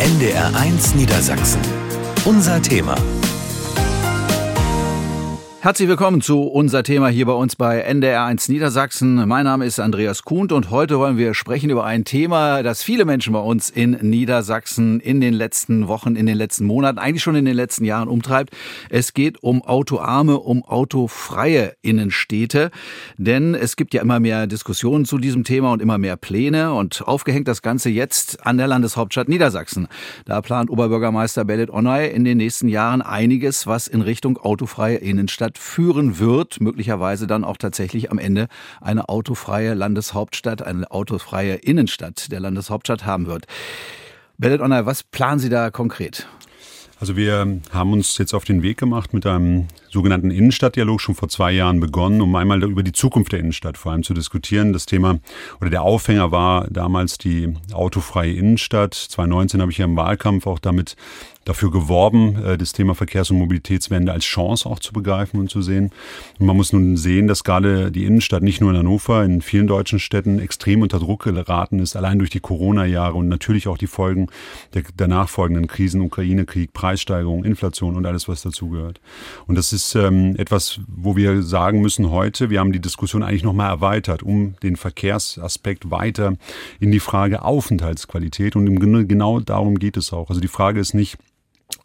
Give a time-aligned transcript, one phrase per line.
[0.00, 1.60] NDR1 Niedersachsen.
[2.24, 2.96] Unser Thema.
[5.64, 9.26] Herzlich willkommen zu unser Thema hier bei uns bei NDR1 Niedersachsen.
[9.26, 13.06] Mein Name ist Andreas Kuhnt und heute wollen wir sprechen über ein Thema, das viele
[13.06, 17.34] Menschen bei uns in Niedersachsen in den letzten Wochen, in den letzten Monaten, eigentlich schon
[17.34, 18.54] in den letzten Jahren umtreibt.
[18.90, 22.70] Es geht um autoarme, um autofreie Innenstädte,
[23.16, 27.08] denn es gibt ja immer mehr Diskussionen zu diesem Thema und immer mehr Pläne und
[27.08, 29.88] aufgehängt das Ganze jetzt an der Landeshauptstadt Niedersachsen.
[30.26, 35.53] Da plant Oberbürgermeister Bellet Onay in den nächsten Jahren einiges, was in Richtung autofreie Innenstadt
[35.54, 38.48] Stadt führen wird, möglicherweise dann auch tatsächlich am Ende
[38.80, 43.46] eine autofreie Landeshauptstadt, eine autofreie Innenstadt der Landeshauptstadt haben wird.
[44.36, 46.26] Bellet Honor, was planen Sie da konkret?
[47.00, 51.28] Also wir haben uns jetzt auf den Weg gemacht mit einem sogenannten Innenstadtdialog schon vor
[51.28, 54.72] zwei Jahren begonnen, um einmal über die Zukunft der Innenstadt vor allem zu diskutieren.
[54.72, 55.18] Das Thema
[55.60, 58.94] oder der Aufhänger war damals die autofreie Innenstadt.
[58.94, 60.96] 2019 habe ich ja im Wahlkampf auch damit
[61.44, 65.62] dafür geworben, äh, das Thema Verkehrs- und Mobilitätswende als Chance auch zu begreifen und zu
[65.62, 65.90] sehen.
[66.38, 69.66] Und man muss nun sehen, dass gerade die Innenstadt nicht nur in Hannover, in vielen
[69.66, 73.86] deutschen Städten extrem unter Druck geraten ist, allein durch die Corona-Jahre und natürlich auch die
[73.86, 74.28] Folgen
[74.74, 79.00] der danach folgenden Krisen, Ukraine-Krieg, Preissteigerung, Inflation und alles, was dazugehört.
[79.46, 83.44] Und das ist ähm, etwas, wo wir sagen müssen heute, wir haben die Diskussion eigentlich
[83.44, 86.34] nochmal erweitert, um den Verkehrsaspekt weiter
[86.80, 88.56] in die Frage Aufenthaltsqualität.
[88.56, 90.28] Und im genau darum geht es auch.
[90.28, 91.18] Also die Frage ist nicht,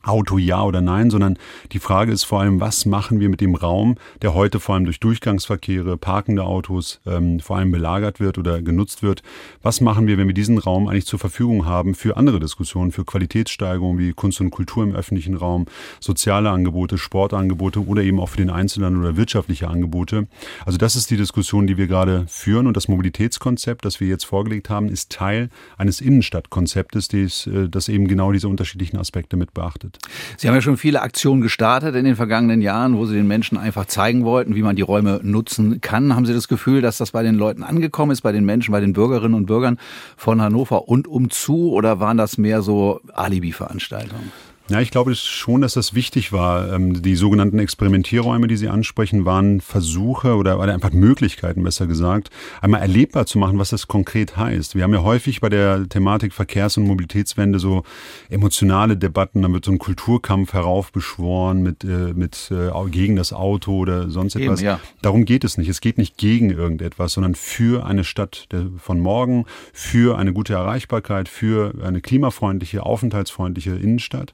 [0.02, 1.38] Auto ja oder nein, sondern
[1.74, 4.86] die Frage ist vor allem, was machen wir mit dem Raum, der heute vor allem
[4.86, 9.24] durch Durchgangsverkehre, parkende Autos ähm, vor allem belagert wird oder genutzt wird.
[9.62, 13.04] Was machen wir, wenn wir diesen Raum eigentlich zur Verfügung haben für andere Diskussionen, für
[13.04, 15.66] Qualitätssteigerungen wie Kunst und Kultur im öffentlichen Raum,
[16.00, 20.30] soziale Angebote, Sportangebote oder eben auch für den Einzelnen oder wirtschaftliche Angebote.
[20.66, 24.24] Also das ist die Diskussion, die wir gerade führen und das Mobilitätskonzept, das wir jetzt
[24.26, 29.54] vorgelegt haben, ist Teil eines Innenstadtkonzeptes, das, äh, das eben genau diese unterschiedlichen Aspekte mit
[29.54, 29.98] beachtet beobachtet.
[30.38, 33.58] Sie haben ja schon viele Aktionen gestartet in den vergangenen Jahren, wo Sie den Menschen
[33.58, 36.16] einfach zeigen wollten, wie man die Räume nutzen kann.
[36.16, 38.82] Haben Sie das Gefühl, dass das bei den Leuten angekommen ist, bei den Menschen, bei
[38.82, 39.78] den Bürgerinnen und Bürgern
[40.18, 44.32] von Hannover und umzu oder waren das mehr so Alibi-Veranstaltungen?
[44.70, 46.72] Ja, ich glaube schon, dass das wichtig war.
[46.72, 52.30] Ähm, die sogenannten Experimentierräume, die Sie ansprechen, waren Versuche oder, einfach Möglichkeiten, besser gesagt,
[52.62, 54.76] einmal erlebbar zu machen, was das konkret heißt.
[54.76, 57.84] Wir haben ja häufig bei der Thematik Verkehrs- und Mobilitätswende so
[58.30, 63.78] emotionale Debatten, dann wird so ein Kulturkampf heraufbeschworen mit, äh, mit äh, gegen das Auto
[63.78, 64.60] oder sonst etwas.
[64.60, 64.80] Eben, ja.
[65.02, 65.70] Darum geht es nicht.
[65.70, 68.48] Es geht nicht gegen irgendetwas, sondern für eine Stadt
[68.78, 74.34] von morgen, für eine gute Erreichbarkeit, für eine klimafreundliche, aufenthaltsfreundliche Innenstadt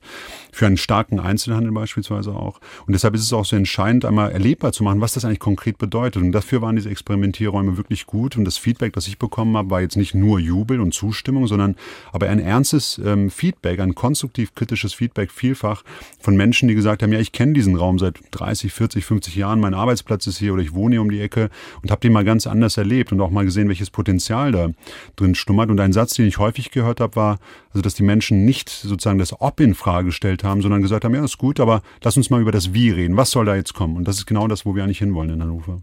[0.51, 2.59] für einen starken Einzelhandel beispielsweise auch.
[2.87, 5.77] Und deshalb ist es auch so entscheidend, einmal erlebbar zu machen, was das eigentlich konkret
[5.77, 6.21] bedeutet.
[6.21, 8.37] Und dafür waren diese Experimentierräume wirklich gut.
[8.37, 11.75] Und das Feedback, das ich bekommen habe, war jetzt nicht nur Jubel und Zustimmung, sondern
[12.11, 15.83] aber ein ernstes ähm, Feedback, ein konstruktiv kritisches Feedback vielfach
[16.19, 19.59] von Menschen, die gesagt haben, ja, ich kenne diesen Raum seit 30, 40, 50 Jahren,
[19.59, 21.49] mein Arbeitsplatz ist hier oder ich wohne hier um die Ecke
[21.81, 24.69] und habe den mal ganz anders erlebt und auch mal gesehen, welches Potenzial da
[25.15, 25.69] drin schlummert.
[25.69, 27.39] Und ein Satz, den ich häufig gehört habe, war,
[27.71, 31.13] also dass die Menschen nicht sozusagen das Ob in Frage gestellt haben, sondern gesagt haben,
[31.13, 33.17] ja, ist gut, aber lass uns mal über das Wie reden.
[33.17, 33.97] Was soll da jetzt kommen?
[33.97, 35.79] Und das ist genau das, wo wir eigentlich hinwollen in Hannover.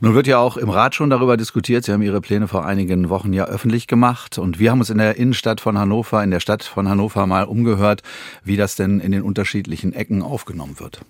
[0.00, 1.84] Nun wird ja auch im Rat schon darüber diskutiert.
[1.84, 4.38] Sie haben Ihre Pläne vor einigen Wochen ja öffentlich gemacht.
[4.38, 7.44] Und wir haben uns in der Innenstadt von Hannover, in der Stadt von Hannover mal
[7.44, 8.02] umgehört,
[8.42, 11.00] wie das denn in den unterschiedlichen Ecken aufgenommen wird.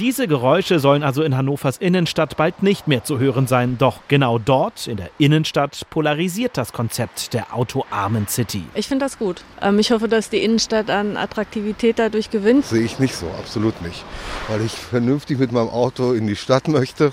[0.00, 3.78] Diese Geräusche sollen also in Hannovers Innenstadt bald nicht mehr zu hören sein.
[3.78, 8.64] Doch genau dort, in der Innenstadt, polarisiert das Konzept der autoarmen City.
[8.74, 9.44] Ich finde das gut.
[9.62, 12.64] Ähm, ich hoffe, dass die Innenstadt an Attraktivität dadurch gewinnt.
[12.66, 14.04] Sehe ich nicht so, absolut nicht.
[14.48, 17.12] Weil ich vernünftig mit meinem Auto in die Stadt möchte.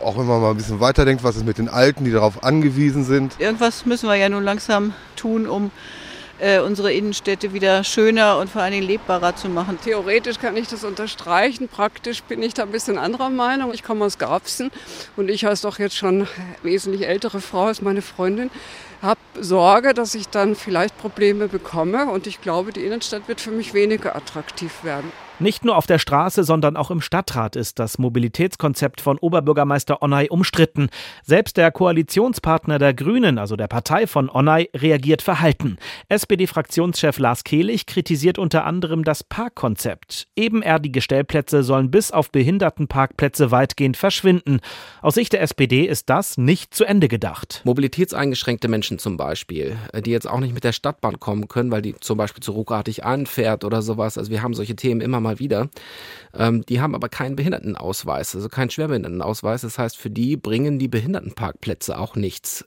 [0.00, 3.04] Auch wenn man mal ein bisschen weiterdenkt, was ist mit den Alten, die darauf angewiesen
[3.04, 3.34] sind.
[3.40, 5.72] Irgendwas müssen wir ja nun langsam tun, um
[6.38, 9.78] äh, unsere Innenstädte wieder schöner und vor allen Dingen lebbarer zu machen.
[9.82, 13.72] Theoretisch kann ich das unterstreichen, praktisch bin ich da ein bisschen anderer Meinung.
[13.72, 14.70] Ich komme aus Grafsen
[15.16, 16.26] und ich als doch jetzt schon
[16.62, 18.50] wesentlich ältere Frau als meine Freundin
[19.02, 23.50] habe Sorge, dass ich dann vielleicht Probleme bekomme und ich glaube, die Innenstadt wird für
[23.50, 25.12] mich weniger attraktiv werden.
[25.38, 30.30] Nicht nur auf der Straße, sondern auch im Stadtrat ist das Mobilitätskonzept von Oberbürgermeister Onay
[30.30, 30.88] umstritten.
[31.24, 35.76] Selbst der Koalitionspartner der Grünen, also der Partei von Onay, reagiert verhalten.
[36.08, 40.26] SPD-Fraktionschef Lars Kehlich kritisiert unter anderem das Parkkonzept.
[40.36, 44.60] Ebenerdige Stellplätze sollen bis auf Behindertenparkplätze weitgehend verschwinden.
[45.02, 47.60] Aus Sicht der SPD ist das nicht zu Ende gedacht.
[47.64, 51.94] Mobilitätseingeschränkte Menschen zum Beispiel, die jetzt auch nicht mit der Stadtbahn kommen können, weil die
[52.00, 54.16] zum Beispiel zu ruckartig anfährt oder sowas.
[54.16, 55.68] Also wir haben solche Themen immer mal mal wieder.
[56.34, 59.62] Ähm, die haben aber keinen Behindertenausweis, also keinen Schwerbehindertenausweis.
[59.62, 62.64] Das heißt, für die bringen die Behindertenparkplätze auch nichts.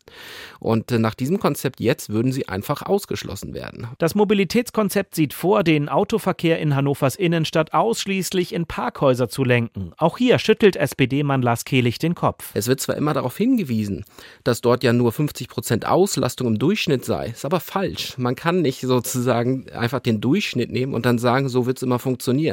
[0.60, 3.88] Und äh, nach diesem Konzept jetzt würden sie einfach ausgeschlossen werden.
[3.98, 9.92] Das Mobilitätskonzept sieht vor, den Autoverkehr in Hannovers Innenstadt ausschließlich in Parkhäuser zu lenken.
[9.98, 12.52] Auch hier schüttelt SPD-Mann Lars Kehlich den Kopf.
[12.54, 14.06] Es wird zwar immer darauf hingewiesen,
[14.44, 18.18] dass dort ja nur 50 Prozent Auslastung im Durchschnitt sei, ist aber falsch.
[18.18, 22.00] Man kann nicht sozusagen einfach den Durchschnitt nehmen und dann sagen, so wird es immer
[22.00, 22.49] funktionieren.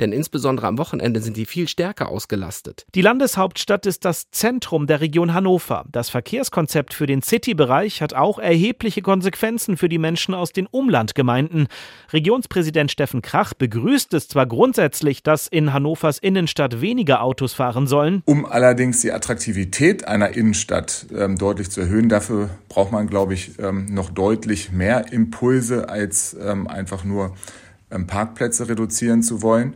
[0.00, 2.86] Denn insbesondere am Wochenende sind die viel stärker ausgelastet.
[2.94, 5.84] Die Landeshauptstadt ist das Zentrum der Region Hannover.
[5.90, 11.68] Das Verkehrskonzept für den City-Bereich hat auch erhebliche Konsequenzen für die Menschen aus den Umlandgemeinden.
[12.12, 18.22] Regionspräsident Steffen Krach begrüßt es zwar grundsätzlich, dass in Hannovers Innenstadt weniger Autos fahren sollen.
[18.24, 23.58] Um allerdings die Attraktivität einer Innenstadt ähm, deutlich zu erhöhen, dafür braucht man, glaube ich,
[23.58, 27.34] ähm, noch deutlich mehr Impulse, als ähm, einfach nur
[28.06, 29.74] Parkplätze reduzieren zu wollen.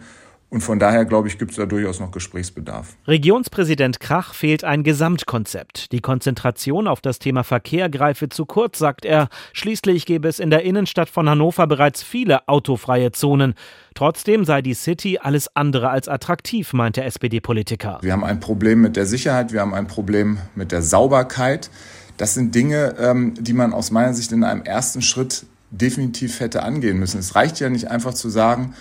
[0.51, 2.97] Und von daher, glaube ich, gibt es da durchaus noch Gesprächsbedarf.
[3.07, 5.93] Regionspräsident Krach fehlt ein Gesamtkonzept.
[5.93, 9.29] Die Konzentration auf das Thema Verkehr greife zu kurz, sagt er.
[9.53, 13.55] Schließlich gäbe es in der Innenstadt von Hannover bereits viele autofreie Zonen.
[13.95, 17.99] Trotzdem sei die City alles andere als attraktiv, meint der SPD-Politiker.
[18.01, 21.69] Wir haben ein Problem mit der Sicherheit, wir haben ein Problem mit der Sauberkeit.
[22.17, 26.63] Das sind Dinge, ähm, die man aus meiner Sicht in einem ersten Schritt definitiv hätte
[26.63, 27.19] angehen müssen.
[27.19, 28.75] Es reicht ja nicht einfach zu sagen,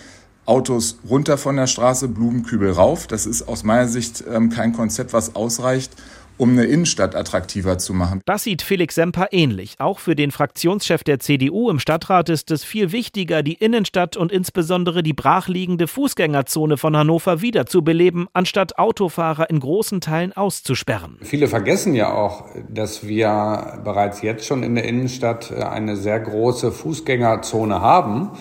[0.46, 3.08] Autos runter von der Straße, Blumenkübel rauf.
[3.08, 5.92] Das ist aus meiner Sicht ähm, kein Konzept, was ausreicht,
[6.38, 8.22] um eine Innenstadt attraktiver zu machen.
[8.26, 9.76] Das sieht Felix Semper ähnlich.
[9.80, 14.32] Auch für den Fraktionschef der CDU im Stadtrat ist es viel wichtiger, die Innenstadt und
[14.32, 21.18] insbesondere die brachliegende Fußgängerzone von Hannover wiederzubeleben, anstatt Autofahrer in großen Teilen auszusperren.
[21.22, 26.72] Viele vergessen ja auch, dass wir bereits jetzt schon in der Innenstadt eine sehr große
[26.72, 28.32] Fußgängerzone haben.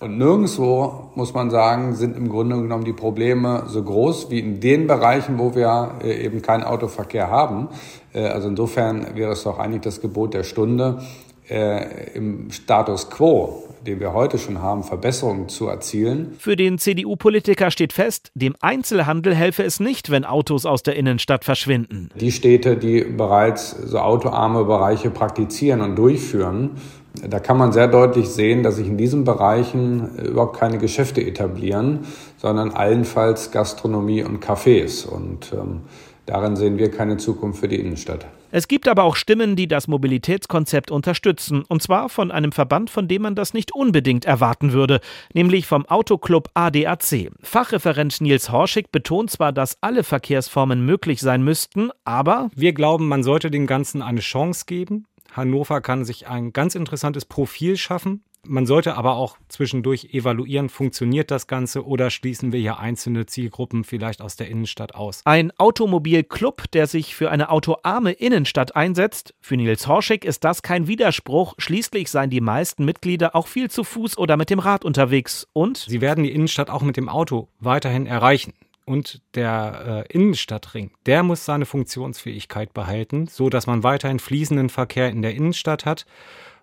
[0.00, 4.58] Und nirgendwo, muss man sagen, sind im Grunde genommen die Probleme so groß wie in
[4.58, 7.68] den Bereichen, wo wir äh, eben keinen Autoverkehr haben.
[8.14, 11.02] Äh, also insofern wäre es doch eigentlich das Gebot der Stunde,
[11.50, 16.34] äh, im Status quo, den wir heute schon haben, Verbesserungen zu erzielen.
[16.38, 21.44] Für den CDU-Politiker steht fest, dem Einzelhandel helfe es nicht, wenn Autos aus der Innenstadt
[21.44, 22.10] verschwinden.
[22.14, 26.70] Die Städte, die bereits so autoarme Bereiche praktizieren und durchführen,
[27.14, 32.00] da kann man sehr deutlich sehen, dass sich in diesen Bereichen überhaupt keine Geschäfte etablieren,
[32.36, 35.06] sondern allenfalls Gastronomie und Cafés.
[35.06, 35.82] Und ähm,
[36.26, 38.26] darin sehen wir keine Zukunft für die Innenstadt.
[38.52, 43.06] Es gibt aber auch Stimmen, die das Mobilitätskonzept unterstützen, und zwar von einem Verband, von
[43.06, 45.00] dem man das nicht unbedingt erwarten würde,
[45.32, 47.30] nämlich vom Autoclub ADAC.
[47.42, 53.22] Fachreferent Nils Horschig betont zwar, dass alle Verkehrsformen möglich sein müssten, aber wir glauben, man
[53.22, 55.06] sollte dem Ganzen eine Chance geben.
[55.32, 58.22] Hannover kann sich ein ganz interessantes Profil schaffen.
[58.46, 63.84] Man sollte aber auch zwischendurch evaluieren, funktioniert das Ganze oder schließen wir hier einzelne Zielgruppen
[63.84, 65.20] vielleicht aus der Innenstadt aus.
[65.26, 69.34] Ein Automobilclub, der sich für eine autoarme Innenstadt einsetzt.
[69.40, 71.54] Für Nils Horschig ist das kein Widerspruch.
[71.58, 75.46] Schließlich seien die meisten Mitglieder auch viel zu Fuß oder mit dem Rad unterwegs.
[75.52, 78.54] Und sie werden die Innenstadt auch mit dem Auto weiterhin erreichen
[78.90, 85.08] und der äh, Innenstadtring, der muss seine Funktionsfähigkeit behalten, so dass man weiterhin fließenden Verkehr
[85.10, 86.06] in der Innenstadt hat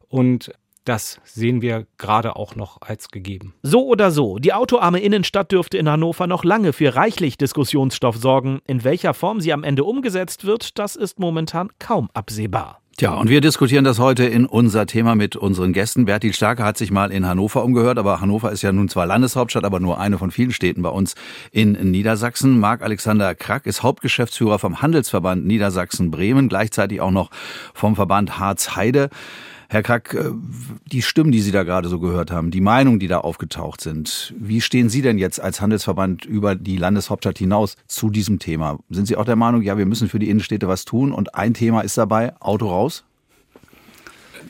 [0.09, 0.51] und
[0.83, 3.53] das sehen wir gerade auch noch als gegeben.
[3.62, 8.59] So oder so, die autoarme Innenstadt dürfte in Hannover noch lange für reichlich Diskussionsstoff sorgen.
[8.68, 12.81] In welcher Form sie am Ende umgesetzt wird, das ist momentan kaum absehbar.
[13.00, 16.06] Tja, und wir diskutieren das heute in unser Thema mit unseren Gästen.
[16.06, 19.66] Bertil Starke hat sich mal in Hannover umgehört, aber Hannover ist ja nun zwar Landeshauptstadt,
[19.66, 21.13] aber nur eine von vielen Städten bei uns
[21.51, 22.60] in Niedersachsen.
[22.60, 27.30] Marc Alexander Krack ist Hauptgeschäftsführer vom Handelsverband Niedersachsen-Bremen, gleichzeitig auch noch
[27.75, 29.12] vom Verband Harz-Heide.
[29.69, 30.31] Herr Krack, äh,
[30.86, 34.33] die Stimmen, die Sie da gerade so gehört haben, die Meinungen, die da aufgetaucht sind,
[34.38, 38.79] wie stehen Sie denn jetzt als Handelsverband über die Landeshauptstadt hinaus zu diesem Thema?
[38.89, 41.53] Sind Sie auch der Meinung, ja, wir müssen für die Innenstädte was tun und ein
[41.53, 43.03] Thema ist dabei, Auto raus?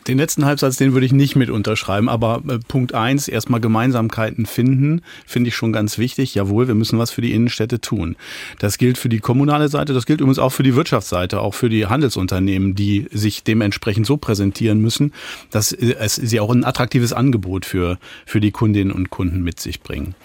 [0.08, 4.46] Den letzten Halbsatz, den würde ich nicht mit unterschreiben, aber äh, Punkt eins, erstmal Gemeinsamkeiten
[4.46, 6.34] finden, finde ich schon ganz wichtig.
[6.34, 8.16] Jawohl, wir müssen was für die Innenstädte tun.
[8.60, 11.70] Das gilt für die kommunale Seite, das gilt übrigens auch für die Wirtschaftsseite, auch für
[11.70, 15.12] die Handelsunternehmen, die sich dementsprechend so präsentieren müssen,
[15.52, 19.82] dass äh, sie auch ein attraktives Angebot für, für die Kundinnen und Kunden mit sich
[19.82, 20.16] bringen.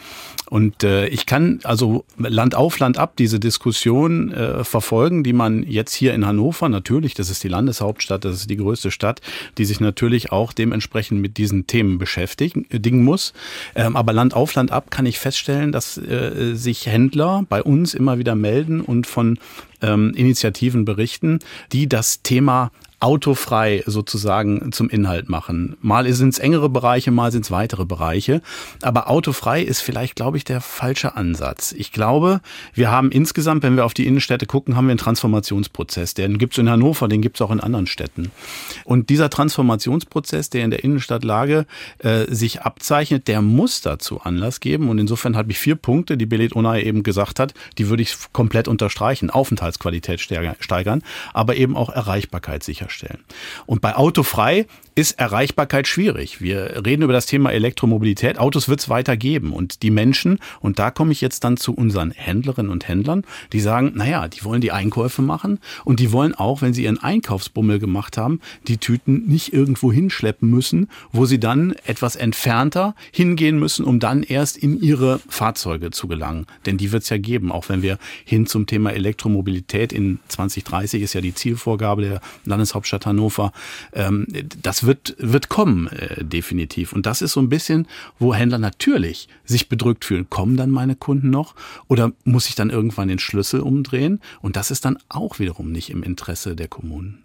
[0.53, 5.63] Und äh, ich kann also Land auf, Land ab diese Diskussion äh, verfolgen, die man
[5.63, 9.23] jetzt hier in Hannover, natürlich, das ist die Landeshauptstadt, das ist die größte Stadt,
[9.57, 13.33] die sich natürlich auch dementsprechend mit diesen Themen beschäftigen äh, muss.
[13.75, 17.95] Ähm, aber Land auf, Land ab kann ich feststellen, dass äh, sich Händler bei uns
[17.95, 19.39] immer wieder melden und von
[19.81, 21.39] ähm, Initiativen berichten,
[21.73, 25.77] die das Thema autofrei sozusagen zum Inhalt machen.
[25.81, 28.43] Mal sind es engere Bereiche, mal sind es weitere Bereiche.
[28.81, 31.73] Aber autofrei ist vielleicht, glaube ich, der falsche Ansatz.
[31.73, 32.41] Ich glaube,
[32.75, 36.15] wir haben insgesamt, wenn wir auf die Innenstädte gucken, haben wir einen Transformationsprozess.
[36.15, 38.31] Den gibt es in Hannover, den gibt es auch in anderen Städten.
[38.85, 41.67] Und dieser Transformationsprozess, der in der Innenstadtlage
[41.99, 44.89] äh, sich abzeichnet, der muss dazu Anlass geben.
[44.89, 48.15] Und insofern habe ich vier Punkte, die Belet Onay eben gesagt hat, die würde ich
[48.33, 49.29] komplett unterstreichen.
[49.29, 51.03] Aufenthaltsqualität steigern,
[51.35, 53.25] aber eben auch Erreichbarkeit sicherstellen herstellen.
[53.67, 56.43] Und bei Autofrei ist Erreichbarkeit schwierig.
[56.43, 58.39] Wir reden über das Thema Elektromobilität.
[58.39, 59.55] Autos wird es weiter geben.
[59.55, 63.61] Und die Menschen, und da komme ich jetzt dann zu unseren Händlerinnen und Händlern, die
[63.61, 67.79] sagen, naja, die wollen die Einkäufe machen und die wollen auch, wenn sie ihren Einkaufsbummel
[67.79, 73.87] gemacht haben, die Tüten nicht irgendwo hinschleppen müssen, wo sie dann etwas entfernter hingehen müssen,
[73.87, 76.47] um dann erst in ihre Fahrzeuge zu gelangen.
[76.67, 77.97] Denn die wird es ja geben, auch wenn wir
[78.27, 83.53] hin zum Thema Elektromobilität in 2030 ist ja die Zielvorgabe der Landeshauptstadt Hannover.
[83.93, 84.27] Ähm,
[84.63, 86.93] das wird, wird kommen, äh, definitiv.
[86.93, 87.87] Und das ist so ein bisschen,
[88.19, 90.29] wo Händler natürlich sich bedrückt fühlen.
[90.31, 91.55] Kommen dann meine Kunden noch?
[91.89, 94.21] Oder muss ich dann irgendwann den Schlüssel umdrehen?
[94.41, 97.23] Und das ist dann auch wiederum nicht im Interesse der Kommunen.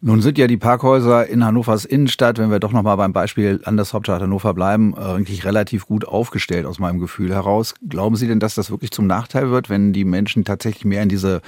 [0.00, 4.22] Nun sind ja die Parkhäuser in Hannovers Innenstadt, wenn wir doch nochmal beim Beispiel Landeshauptstadt
[4.22, 7.74] Hannover bleiben, eigentlich relativ gut aufgestellt aus meinem Gefühl heraus.
[7.88, 11.08] Glauben Sie denn, dass das wirklich zum Nachteil wird, wenn die Menschen tatsächlich mehr in
[11.08, 11.42] diese,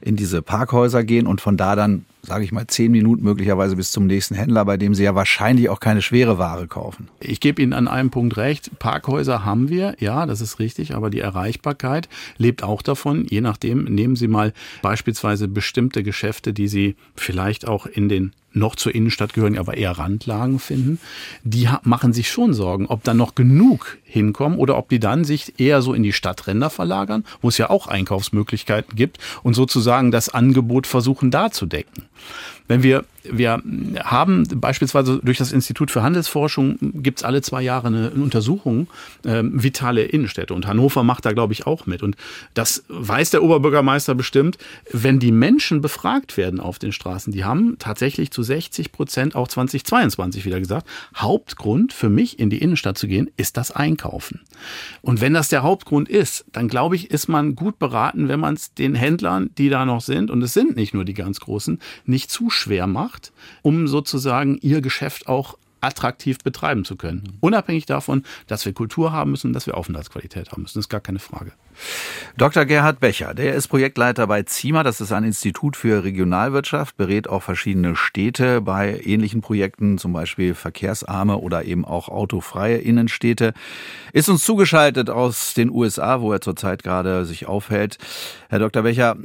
[0.00, 3.90] in diese Parkhäuser gehen und von da dann sage ich mal, zehn Minuten möglicherweise bis
[3.90, 7.08] zum nächsten Händler, bei dem Sie ja wahrscheinlich auch keine schwere Ware kaufen.
[7.18, 8.78] Ich gebe Ihnen an einem Punkt recht.
[8.78, 13.26] Parkhäuser haben wir, ja, das ist richtig, aber die Erreichbarkeit lebt auch davon.
[13.28, 14.52] Je nachdem, nehmen Sie mal
[14.82, 19.92] beispielsweise bestimmte Geschäfte, die Sie vielleicht auch in den noch zur Innenstadt gehören, aber eher
[19.92, 20.98] Randlagen finden,
[21.44, 25.58] die machen sich schon Sorgen, ob da noch genug hinkommen oder ob die dann sich
[25.58, 30.28] eher so in die Stadtränder verlagern, wo es ja auch Einkaufsmöglichkeiten gibt und sozusagen das
[30.28, 32.04] Angebot versuchen darzudecken.
[32.68, 33.62] Wenn wir wir
[34.04, 38.88] haben beispielsweise durch das Institut für Handelsforschung gibt es alle zwei Jahre eine Untersuchung
[39.24, 42.16] äh, vitale Innenstädte und Hannover macht da glaube ich auch mit und
[42.54, 44.58] das weiß der Oberbürgermeister bestimmt.
[44.90, 49.48] Wenn die Menschen befragt werden auf den Straßen, die haben tatsächlich zu 60 Prozent auch
[49.48, 50.86] 2022 wieder gesagt,
[51.16, 54.40] Hauptgrund für mich in die Innenstadt zu gehen ist das Einkaufen.
[55.00, 58.54] Und wenn das der Hauptgrund ist, dann glaube ich ist man gut beraten, wenn man
[58.54, 61.78] es den Händlern, die da noch sind und es sind nicht nur die ganz großen,
[62.04, 67.38] nicht zu schwer macht gemacht, um sozusagen ihr Geschäft auch attraktiv betreiben zu können.
[67.40, 70.78] Unabhängig davon, dass wir Kultur haben müssen, dass wir Aufenthaltsqualität haben müssen.
[70.78, 71.50] Das ist gar keine Frage.
[72.36, 72.66] Dr.
[72.66, 77.42] Gerhard Becher, der ist Projektleiter bei ZIMA, das ist ein Institut für Regionalwirtschaft, berät auch
[77.42, 83.52] verschiedene Städte bei ähnlichen Projekten, zum Beispiel verkehrsarme oder eben auch autofreie Innenstädte.
[84.12, 87.98] Ist uns zugeschaltet aus den USA, wo er zurzeit gerade sich aufhält.
[88.50, 88.84] Herr Dr.
[88.84, 89.16] Becher,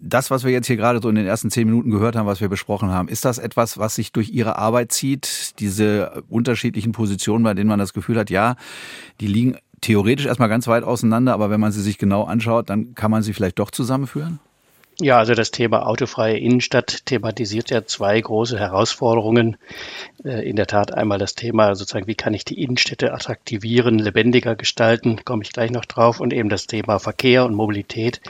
[0.00, 2.40] das, was wir jetzt hier gerade so in den ersten zehn Minuten gehört haben, was
[2.40, 5.60] wir besprochen haben, ist das etwas, was sich durch Ihre Arbeit zieht?
[5.60, 8.56] Diese unterschiedlichen Positionen, bei denen man das Gefühl hat, ja,
[9.20, 12.94] die liegen theoretisch erstmal ganz weit auseinander, aber wenn man sie sich genau anschaut, dann
[12.94, 14.40] kann man sie vielleicht doch zusammenführen?
[15.02, 19.56] Ja, also das Thema autofreie Innenstadt thematisiert ja zwei große Herausforderungen.
[20.24, 24.56] Äh, in der Tat einmal das Thema sozusagen, wie kann ich die Innenstädte attraktivieren, lebendiger
[24.56, 28.20] gestalten, komme ich gleich noch drauf, und eben das Thema Verkehr und Mobilität.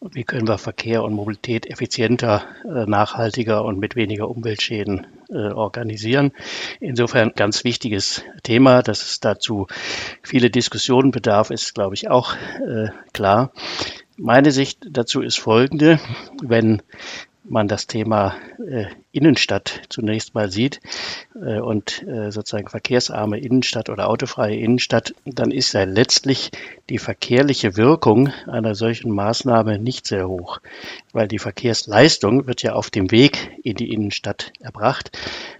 [0.00, 6.30] Wie können wir Verkehr und Mobilität effizienter, äh, nachhaltiger und mit weniger Umweltschäden äh, organisieren?
[6.78, 9.66] Insofern ganz wichtiges Thema, dass es dazu
[10.22, 12.34] viele Diskussionen bedarf, ist, glaube ich, auch
[13.12, 13.52] klar.
[14.16, 15.98] Meine Sicht dazu ist folgende.
[16.42, 16.82] Wenn
[17.44, 18.34] man das Thema
[18.66, 20.80] äh, Innenstadt zunächst mal sieht
[21.34, 26.50] äh, und äh, sozusagen verkehrsarme Innenstadt oder autofreie Innenstadt, dann ist ja letztlich
[26.88, 30.60] die verkehrliche Wirkung einer solchen Maßnahme nicht sehr hoch,
[31.12, 35.10] weil die Verkehrsleistung wird ja auf dem Weg in die Innenstadt erbracht.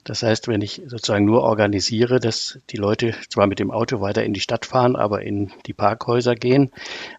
[0.05, 4.25] Das heißt, wenn ich sozusagen nur organisiere, dass die Leute zwar mit dem Auto weiter
[4.25, 6.71] in die Stadt fahren, aber in die Parkhäuser gehen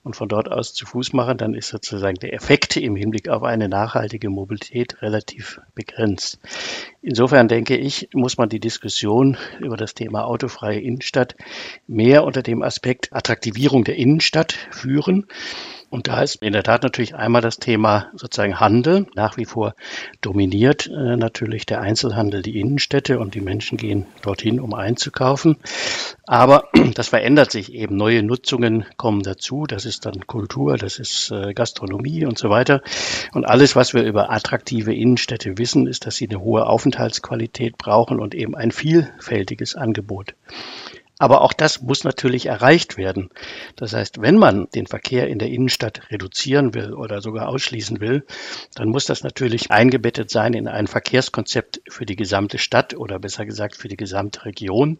[0.04, 3.44] und von dort aus zu Fuß machen, dann ist sozusagen der Effekt im Hinblick auf
[3.44, 4.53] eine nachhaltige Mobilität
[5.02, 6.40] relativ begrenzt.
[7.06, 11.36] Insofern denke ich, muss man die Diskussion über das Thema autofreie Innenstadt
[11.86, 15.28] mehr unter dem Aspekt Attraktivierung der Innenstadt führen
[15.94, 19.06] und da ist in der Tat natürlich einmal das Thema sozusagen Handel.
[19.14, 19.76] Nach wie vor
[20.22, 25.58] dominiert äh, natürlich der Einzelhandel die Innenstädte und die Menschen gehen dorthin, um einzukaufen.
[26.26, 26.64] Aber
[26.96, 27.96] das verändert sich eben.
[27.96, 29.68] Neue Nutzungen kommen dazu.
[29.68, 32.82] Das ist dann Kultur, das ist äh, Gastronomie und so weiter.
[33.34, 36.93] Und alles, was wir über attraktive Innenstädte wissen, ist, dass sie eine hohe Aufenthaltsqualität
[37.78, 40.36] brauchen und eben ein vielfältiges Angebot.
[41.20, 43.30] Aber auch das muss natürlich erreicht werden.
[43.76, 48.26] Das heißt, wenn man den Verkehr in der Innenstadt reduzieren will oder sogar ausschließen will,
[48.76, 53.46] dann muss das natürlich eingebettet sein in ein Verkehrskonzept für die gesamte Stadt oder besser
[53.46, 55.00] gesagt für die gesamte Region,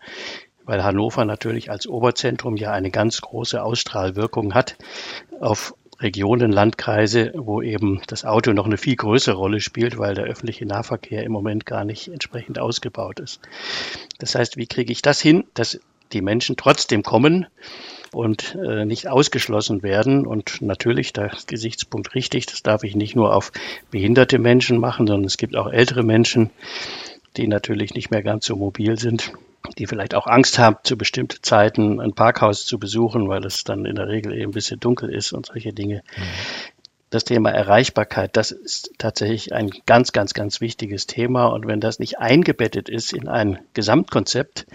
[0.64, 4.78] weil Hannover natürlich als Oberzentrum ja eine ganz große Ausstrahlwirkung hat
[5.42, 10.26] auf Regionen, Landkreise, wo eben das Auto noch eine viel größere Rolle spielt, weil der
[10.26, 13.40] öffentliche Nahverkehr im Moment gar nicht entsprechend ausgebaut ist.
[14.20, 15.80] Das heißt, wie kriege ich das hin, dass
[16.12, 17.48] die Menschen trotzdem kommen
[18.12, 20.26] und äh, nicht ausgeschlossen werden?
[20.26, 23.52] Und natürlich, der Gesichtspunkt richtig, das darf ich nicht nur auf
[23.92, 26.50] behinderte Menschen machen, sondern es gibt auch ältere Menschen,
[27.38, 29.34] die natürlich nicht mehr ganz so mobil sind
[29.78, 33.86] die vielleicht auch Angst haben, zu bestimmten Zeiten ein Parkhaus zu besuchen, weil es dann
[33.86, 36.04] in der Regel eben ein bisschen dunkel ist und solche Dinge.
[36.18, 36.24] Mhm.
[37.14, 41.46] Das Thema Erreichbarkeit, das ist tatsächlich ein ganz, ganz, ganz wichtiges Thema.
[41.46, 44.66] Und wenn das nicht eingebettet ist in ein Gesamtkonzept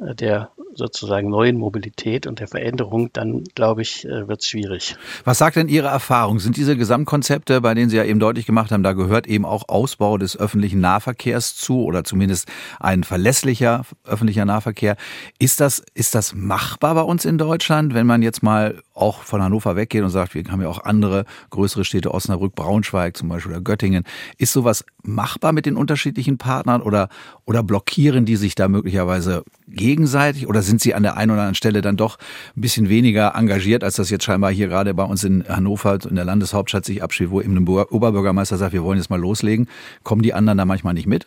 [0.00, 4.96] äh, der sozusagen neuen Mobilität und der Veränderung, dann glaube ich, äh, wird es schwierig.
[5.24, 6.40] Was sagt denn Ihre Erfahrung?
[6.40, 9.68] Sind diese Gesamtkonzepte, bei denen Sie ja eben deutlich gemacht haben, da gehört eben auch
[9.68, 12.48] Ausbau des öffentlichen Nahverkehrs zu oder zumindest
[12.80, 14.96] ein verlässlicher öffentlicher Nahverkehr.
[15.38, 19.42] Ist das, ist das machbar bei uns in Deutschland, wenn man jetzt mal auch von
[19.42, 23.52] Hannover weggeht und sagt, wir haben ja auch andere größere Städte, Osnabrück, Braunschweig zum Beispiel
[23.52, 24.04] oder Göttingen.
[24.38, 27.08] Ist sowas machbar mit den unterschiedlichen Partnern oder,
[27.44, 31.54] oder blockieren die sich da möglicherweise gegenseitig oder sind Sie an der einen oder anderen
[31.54, 32.18] Stelle dann doch
[32.56, 36.16] ein bisschen weniger engagiert, als das jetzt scheinbar hier gerade bei uns in Hannover, in
[36.16, 39.68] der Landeshauptstadt sich abspielt, wo eben ein Oberbürgermeister sagt, wir wollen jetzt mal loslegen.
[40.02, 41.26] Kommen die anderen da manchmal nicht mit?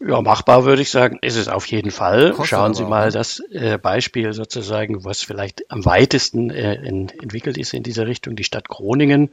[0.00, 2.30] Ja, machbar würde ich sagen, ist es auf jeden Fall.
[2.30, 7.58] Kostet Schauen Sie mal das äh, Beispiel sozusagen, was vielleicht am weitesten äh, in, entwickelt
[7.58, 9.30] ist in dieser Richtung, die Stadt Groningen,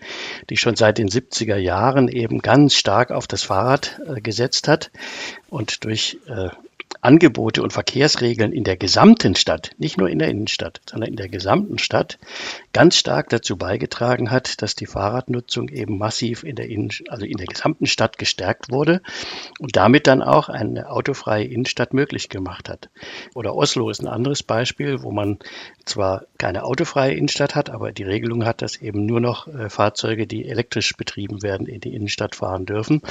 [0.50, 4.90] die schon seit den 70er Jahren eben ganz stark auf das Fahrrad äh, gesetzt hat
[5.50, 6.50] und durch äh,
[7.02, 11.30] Angebote und Verkehrsregeln in der gesamten Stadt, nicht nur in der Innenstadt, sondern in der
[11.30, 12.18] gesamten Stadt
[12.76, 17.38] ganz stark dazu beigetragen hat, dass die Fahrradnutzung eben massiv in der Innen, also in
[17.38, 19.02] der gesamten Stadt gestärkt wurde
[19.60, 22.90] und damit dann auch eine autofreie Innenstadt möglich gemacht hat.
[23.34, 25.40] Oder Oslo ist ein anderes Beispiel, wo man
[25.86, 30.28] zwar keine autofreie Innenstadt hat, aber die Regelung hat, dass eben nur noch äh, Fahrzeuge,
[30.28, 33.02] die elektrisch betrieben werden, in die Innenstadt fahren dürfen.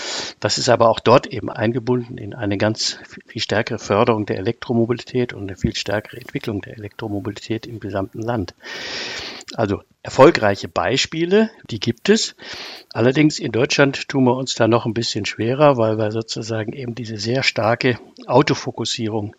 [0.40, 5.32] Das ist aber auch dort eben eingebunden in eine ganz viel stärkere Förderung der Elektromobilität
[5.32, 8.54] und eine viel stärkere Entwicklung der Elektromobilität im gesamten Land.
[9.54, 12.34] Also erfolgreiche Beispiele, die gibt es.
[12.92, 16.94] Allerdings in Deutschland tun wir uns da noch ein bisschen schwerer, weil wir sozusagen eben
[16.94, 19.36] diese sehr starke Autofokussierung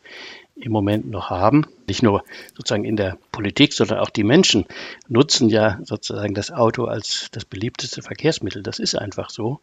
[0.56, 1.66] im Moment noch haben.
[1.88, 2.24] Nicht nur
[2.56, 4.66] sozusagen in der Politik, sondern auch die Menschen
[5.08, 8.64] nutzen ja sozusagen das Auto als das beliebteste Verkehrsmittel.
[8.64, 9.60] Das ist einfach so.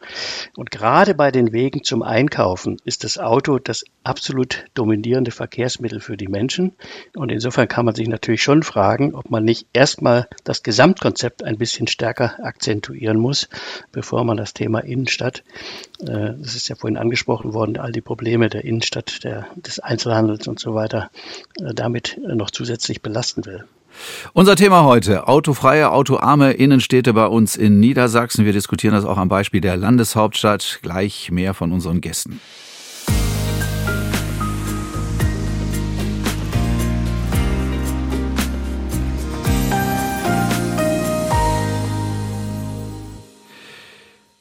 [0.56, 6.16] Und gerade bei den Wegen zum Einkaufen ist das Auto das absolut dominierende Verkehrsmittel für
[6.16, 6.74] die Menschen.
[7.14, 11.58] Und insofern kann man sich natürlich schon fragen, ob man nicht erstmal das Gesamtkonzept ein
[11.58, 13.48] bisschen stärker akzentuieren muss,
[13.92, 15.44] bevor man das Thema Innenstadt,
[16.00, 20.48] äh, das ist ja vorhin angesprochen worden, all die Probleme der Innenstadt, der, des Einzelhandels
[20.48, 21.10] und so weiter,
[21.60, 23.64] äh, damit noch zusätzlich belasten will.
[24.32, 28.44] Unser Thema heute, autofreie, autoarme Innenstädte bei uns in Niedersachsen.
[28.44, 30.80] Wir diskutieren das auch am Beispiel der Landeshauptstadt.
[30.82, 32.40] Gleich mehr von unseren Gästen.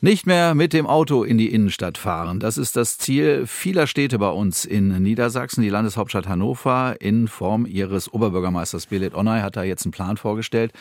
[0.04, 2.40] Nicht mehr mit dem Auto in die Innenstadt fahren.
[2.40, 5.62] Das ist das Ziel vieler Städte bei uns in Niedersachsen.
[5.62, 10.74] Die Landeshauptstadt Hannover in Form ihres Oberbürgermeisters Belit Onay hat da jetzt einen Plan vorgestellt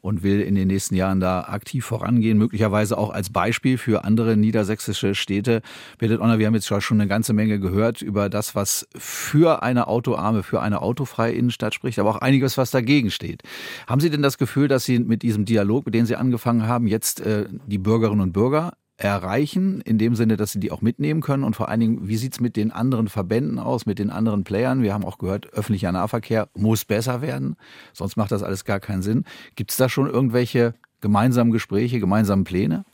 [0.00, 4.38] und will in den nächsten Jahren da aktiv vorangehen, möglicherweise auch als Beispiel für andere
[4.38, 5.60] niedersächsische Städte.
[5.98, 9.86] Belit Onay, wir haben jetzt schon eine ganze Menge gehört über das, was für eine
[9.86, 13.42] autoarme, für eine autofreie Innenstadt spricht, aber auch einiges, was dagegen steht.
[13.86, 16.86] Haben Sie denn das Gefühl, dass Sie mit diesem Dialog, mit dem Sie angefangen haben,
[16.86, 18.61] jetzt äh, die Bürgerinnen und Bürger
[18.96, 21.44] erreichen, in dem Sinne, dass sie die auch mitnehmen können?
[21.44, 24.44] Und vor allen Dingen, wie sieht es mit den anderen Verbänden aus, mit den anderen
[24.44, 24.82] Playern?
[24.82, 27.56] Wir haben auch gehört, öffentlicher Nahverkehr muss besser werden,
[27.92, 29.24] sonst macht das alles gar keinen Sinn.
[29.56, 32.84] Gibt es da schon irgendwelche gemeinsamen Gespräche, gemeinsamen Pläne?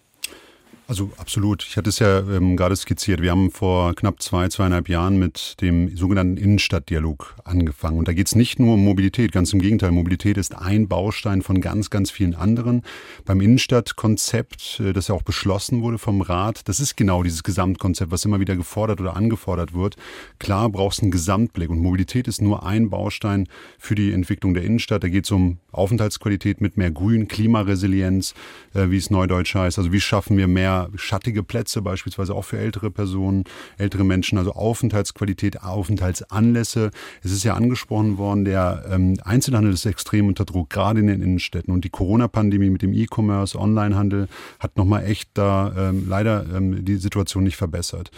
[0.89, 1.67] Also absolut.
[1.69, 3.21] Ich hatte es ja ähm, gerade skizziert.
[3.21, 7.99] Wir haben vor knapp zwei, zweieinhalb Jahren mit dem sogenannten Innenstadtdialog angefangen.
[7.99, 9.91] Und da geht es nicht nur um Mobilität, ganz im Gegenteil.
[9.91, 12.85] Mobilität ist ein Baustein von ganz, ganz vielen anderen.
[13.27, 18.11] Beim Innenstadtkonzept, äh, das ja auch beschlossen wurde vom Rat, das ist genau dieses Gesamtkonzept,
[18.11, 19.97] was immer wieder gefordert oder angefordert wird.
[20.39, 21.69] Klar brauchst du einen Gesamtblick.
[21.69, 23.47] Und Mobilität ist nur ein Baustein
[23.79, 25.05] für die Entwicklung der Innenstadt.
[25.05, 28.33] Da geht es um Aufenthaltsqualität mit mehr Grün, Klimaresilienz,
[28.73, 29.77] äh, wie es neudeutsch heißt.
[29.77, 33.45] Also wie schaffen wir mehr schattige Plätze, beispielsweise auch für ältere Personen,
[33.77, 36.91] ältere Menschen, also Aufenthaltsqualität, Aufenthaltsanlässe.
[37.23, 41.23] Es ist ja angesprochen worden, der ähm, Einzelhandel ist extrem unter Druck, gerade in den
[41.23, 41.73] Innenstädten.
[41.73, 44.29] Und die Corona-Pandemie mit dem E-Commerce, Onlinehandel
[44.61, 48.11] hat nochmal echt da ähm, leider ähm, die Situation nicht verbessert.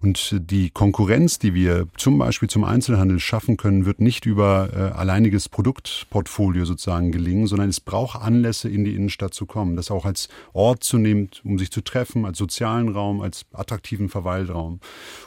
[0.00, 4.98] Und die Konkurrenz, die wir zum Beispiel zum Einzelhandel schaffen können, wird nicht über äh,
[4.98, 9.76] alleiniges Produktportfolio sozusagen gelingen, sondern es braucht Anlässe, in die Innenstadt zu kommen.
[9.76, 14.08] Das auch als Ort zu nehmen, um sich zu treffen, als sozialen Raum, als attraktiven
[14.08, 14.80] Verweilraum.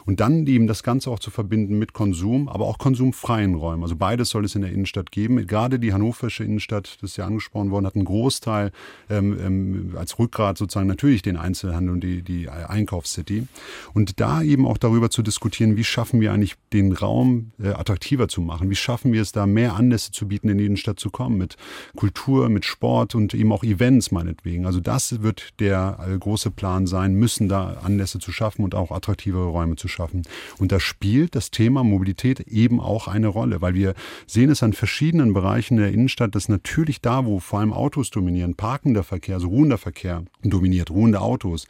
[0.06, 3.82] Und dann eben das Ganze auch zu verbinden mit Konsum, aber auch konsumfreien Räumen.
[3.82, 5.46] Also beides soll es in der Innenstadt geben.
[5.46, 8.72] Gerade die hannoversche Innenstadt, das ist ja angesprochen worden, hat einen Großteil
[9.08, 13.46] ähm, ähm, als Rückgrat sozusagen natürlich den Einzelhandel und die, die Einkaufscity.
[13.94, 18.28] Und da eben auch darüber zu diskutieren, wie schaffen wir eigentlich den Raum äh, attraktiver
[18.28, 18.70] zu machen?
[18.70, 21.56] Wie schaffen wir es da mehr Anlässe zu bieten, in die Innenstadt zu kommen mit
[21.96, 24.66] Kultur, mit Sport und eben auch Events meinetwegen.
[24.66, 28.90] Also das wird der äh, große Plan sein, müssen da Anlässe zu schaffen und auch
[28.90, 30.22] attraktivere Räume zu schaffen.
[30.58, 33.94] Und da spielt das Thema Mobilität eben auch eine Rolle, weil wir
[34.26, 38.54] sehen es an verschiedenen Bereichen der Innenstadt, dass natürlich da, wo vor allem Autos dominieren,
[38.54, 41.66] parkender Verkehr, also ruhender Verkehr dominiert, ruhende Autos,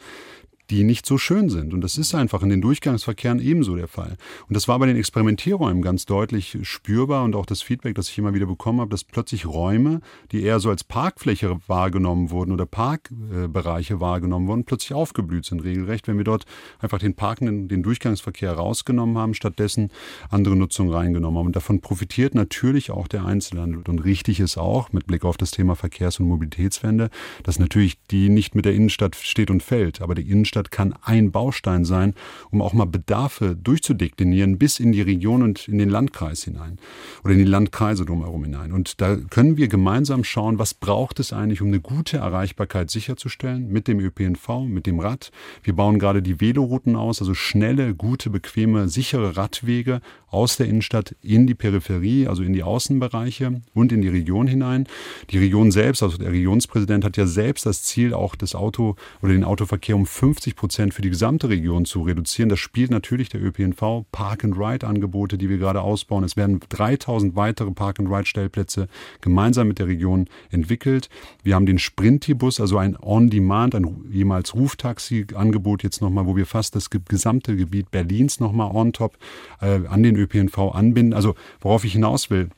[0.70, 1.74] die nicht so schön sind.
[1.74, 4.16] Und das ist einfach in den Durchgangsverkehren ebenso der Fall.
[4.48, 8.18] Und das war bei den Experimentierräumen ganz deutlich spürbar und auch das Feedback, das ich
[8.18, 10.00] immer wieder bekommen habe, dass plötzlich Räume,
[10.33, 16.06] die eher so als Parkfläche wahrgenommen wurden oder Parkbereiche wahrgenommen wurden, plötzlich aufgeblüht sind, regelrecht,
[16.06, 16.44] wenn wir dort
[16.78, 19.90] einfach den Parkenden, den Durchgangsverkehr rausgenommen haben, stattdessen
[20.30, 21.46] andere Nutzung reingenommen haben.
[21.46, 23.83] Und davon profitiert natürlich auch der Einzelhandel.
[23.88, 27.11] Und richtig ist auch, mit Blick auf das Thema Verkehrs- und Mobilitätswende,
[27.42, 30.94] dass natürlich die nicht mit der Innenstadt steht und fällt, aber die Innenstadt Innenstadt kann
[31.02, 32.14] ein Baustein sein,
[32.50, 36.78] um auch mal Bedarfe durchzudeklinieren bis in die Region und in den Landkreis hinein
[37.24, 38.72] oder in die Landkreise drumherum hinein.
[38.72, 43.70] Und da können wir gemeinsam schauen, was braucht es eigentlich, um eine gute Erreichbarkeit sicherzustellen
[43.70, 45.30] mit dem ÖPNV, mit dem Rad.
[45.62, 51.16] Wir bauen gerade die Velorouten aus, also schnelle, gute, bequeme, sichere Radwege aus der Innenstadt
[51.22, 54.86] in die Peripherie, also in die Außenbereiche und in die Region hinein.
[55.30, 59.32] Die Region selbst, also der Regionspräsident hat ja selbst das Ziel, auch das Auto oder
[59.32, 62.48] den Autoverkehr um 50 Prozent für die gesamte Region zu reduzieren.
[62.48, 66.24] Das spielt natürlich der ÖPNV, Park-and-Ride-Angebote, die wir gerade ausbauen.
[66.24, 68.88] Es werden 3000 weitere Park-and-Ride-Stellplätze
[69.20, 71.08] gemeinsam mit der Region entwickelt.
[71.42, 76.76] Wir haben den Sprinti-Bus, also ein On-Demand, ein jemals Ruftaxi-Angebot jetzt nochmal, wo wir fast
[76.76, 79.16] das gesamte Gebiet Berlins nochmal on top
[79.60, 81.14] äh, an den ÖPNV anbinden.
[81.14, 82.50] Also worauf ich hinaus will,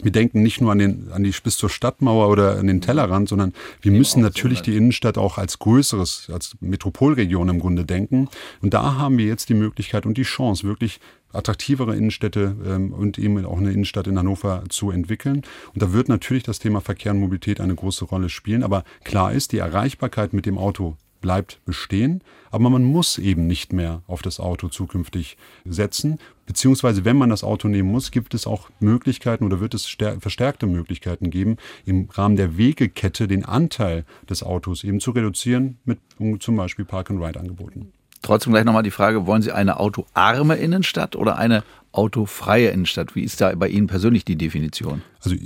[0.00, 3.28] wir denken nicht nur an, den, an die bis zur Stadtmauer oder an den Tellerrand,
[3.28, 8.28] sondern wir müssen natürlich die Innenstadt auch als größeres, als Metropolregion im Grunde denken.
[8.60, 11.00] Und da haben wir jetzt die Möglichkeit und die Chance, wirklich
[11.32, 15.42] attraktivere Innenstädte ähm, und eben auch eine Innenstadt in Hannover zu entwickeln.
[15.74, 18.62] Und da wird natürlich das Thema Verkehr und Mobilität eine große Rolle spielen.
[18.62, 23.72] Aber klar ist, die Erreichbarkeit mit dem Auto bleibt bestehen, aber man muss eben nicht
[23.72, 26.18] mehr auf das Auto zukünftig setzen.
[26.48, 30.66] Beziehungsweise, wenn man das Auto nehmen muss, gibt es auch Möglichkeiten oder wird es verstärkte
[30.66, 35.98] Möglichkeiten geben, im Rahmen der Wegekette den Anteil des Autos eben zu reduzieren mit
[36.40, 37.92] zum Beispiel Park-and-Ride-Angeboten.
[38.22, 41.64] Trotzdem gleich nochmal die Frage, wollen Sie eine autoarme Innenstadt oder eine
[41.98, 43.16] autofreie Innenstadt?
[43.16, 45.02] Wie ist da bei Ihnen persönlich die Definition?
[45.24, 45.36] Also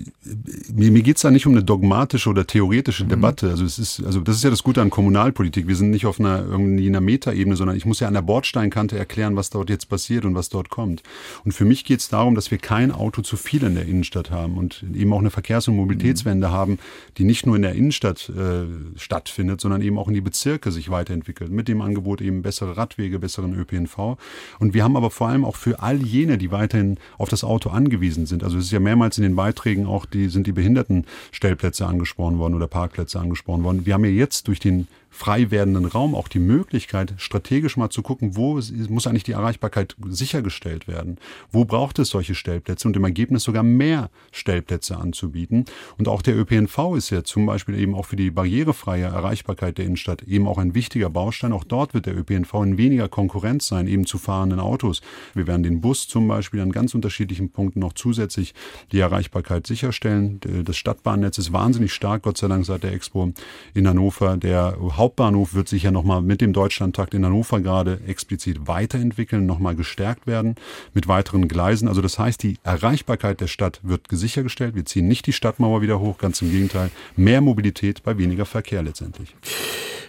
[0.75, 3.09] mir, mir geht es da nicht um eine dogmatische oder theoretische mhm.
[3.09, 3.49] Debatte.
[3.49, 5.67] Also es ist, also das ist ja das Gute an Kommunalpolitik.
[5.67, 8.99] Wir sind nicht auf einer irgendwie einer Metaebene, sondern ich muss ja an der Bordsteinkante
[8.99, 11.03] erklären, was dort jetzt passiert und was dort kommt.
[11.45, 14.31] Und für mich geht es darum, dass wir kein Auto zu viel in der Innenstadt
[14.31, 16.53] haben und eben auch eine Verkehrs- und Mobilitätswende mhm.
[16.53, 16.79] haben,
[17.17, 18.67] die nicht nur in der Innenstadt äh,
[18.99, 21.51] stattfindet, sondern eben auch in die Bezirke sich weiterentwickelt.
[21.51, 24.19] Mit dem Angebot eben bessere Radwege, besseren ÖPNV.
[24.59, 27.71] Und wir haben aber vor allem auch für all jene, die weiterhin auf das Auto
[27.71, 28.43] angewiesen sind.
[28.43, 32.55] Also es ist ja mehrmals in den Beiträgen auch die, sind die Behindertenstellplätze angesprochen worden
[32.55, 33.87] oder Parkplätze angesprochen worden.
[33.87, 38.03] Wir haben ja jetzt durch den frei werdenden Raum auch die Möglichkeit, strategisch mal zu
[38.03, 41.19] gucken, wo muss eigentlich die Erreichbarkeit sichergestellt werden?
[41.53, 45.67] Wo braucht es solche Stellplätze und im Ergebnis sogar mehr Stellplätze anzubieten?
[45.99, 49.85] Und auch der ÖPNV ist ja zum Beispiel eben auch für die barrierefreie Erreichbarkeit der
[49.85, 51.53] Innenstadt eben auch ein wichtiger Baustein.
[51.53, 55.03] Auch dort wird der ÖPNV in weniger Konkurrenz sein, eben zu fahrenden Autos.
[55.35, 58.55] Wir werden den Bus zum Beispiel an ganz unterschiedlichen Punkten noch zusätzlich
[58.93, 60.41] die Erreichbarkeit sicherstellen.
[60.65, 63.31] Das Stadtbahnnetz ist wahnsinnig stark, Gott sei Dank seit der Expo
[63.75, 64.39] in Hannover.
[64.39, 69.75] Der Hauptbahnhof wird sich ja nochmal mit dem Deutschlandtakt in Hannover gerade explizit weiterentwickeln, nochmal
[69.75, 70.55] gestärkt werden
[70.95, 71.89] mit weiteren Gleisen.
[71.89, 74.77] Also das heißt, die Erreichbarkeit der Stadt wird sichergestellt.
[74.77, 76.91] Wir ziehen nicht die Stadtmauer wieder hoch, ganz im Gegenteil.
[77.17, 79.35] Mehr Mobilität bei weniger Verkehr letztendlich.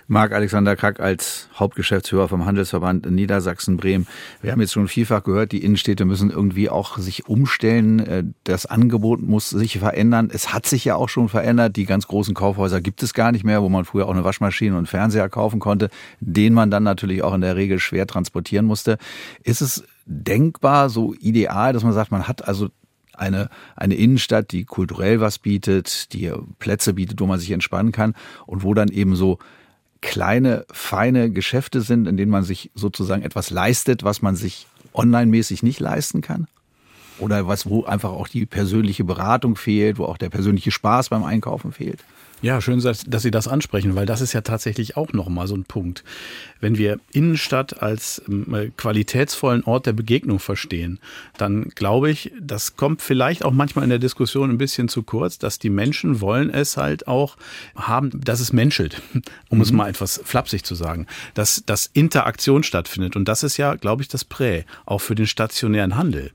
[0.08, 4.08] Marc-Alexander Krack als Hauptgeschäftsführer vom Handelsverband Niedersachsen-Bremen.
[4.42, 8.00] Wir haben jetzt schon vielfach gehört, die Innenstädte müssen irgendwie auch sich umstellen.
[8.00, 10.30] Äh, das Angebot muss sich verändern.
[10.34, 11.76] Es hat sich ja auch schon verändert.
[11.76, 14.78] Die ganz großen Kaufhäuser gibt es gar nicht mehr, wo man früher auch eine Waschmaschine
[14.78, 15.90] und Fernseher kaufen konnte,
[16.20, 18.98] den man dann natürlich auch in der Regel schwer transportieren musste.
[19.44, 22.70] Ist es denkbar, so ideal, dass man sagt, man hat also
[23.16, 28.16] eine, eine Innenstadt, die kulturell was bietet, die Plätze bietet, wo man sich entspannen kann
[28.46, 29.40] und wo dann eben so
[30.04, 35.64] kleine, feine Geschäfte sind, in denen man sich sozusagen etwas leistet, was man sich online-mäßig
[35.64, 36.48] nicht leisten kann?
[37.20, 41.24] Oder was, wo einfach auch die persönliche Beratung fehlt, wo auch der persönliche Spaß beim
[41.24, 42.00] Einkaufen fehlt?
[42.44, 45.64] Ja, schön, dass Sie das ansprechen, weil das ist ja tatsächlich auch nochmal so ein
[45.64, 46.04] Punkt.
[46.60, 51.00] Wenn wir Innenstadt als ähm, qualitätsvollen Ort der Begegnung verstehen,
[51.38, 55.40] dann glaube ich, das kommt vielleicht auch manchmal in der Diskussion ein bisschen zu kurz,
[55.40, 57.38] dass die Menschen wollen es halt auch
[57.78, 59.02] haben, dass es menschelt,
[59.50, 59.62] um mhm.
[59.62, 63.16] es mal etwas flapsig zu sagen, dass, dass Interaktion stattfindet.
[63.16, 66.32] Und das ist ja, glaube ich, das Prä, auch für den stationären Handel.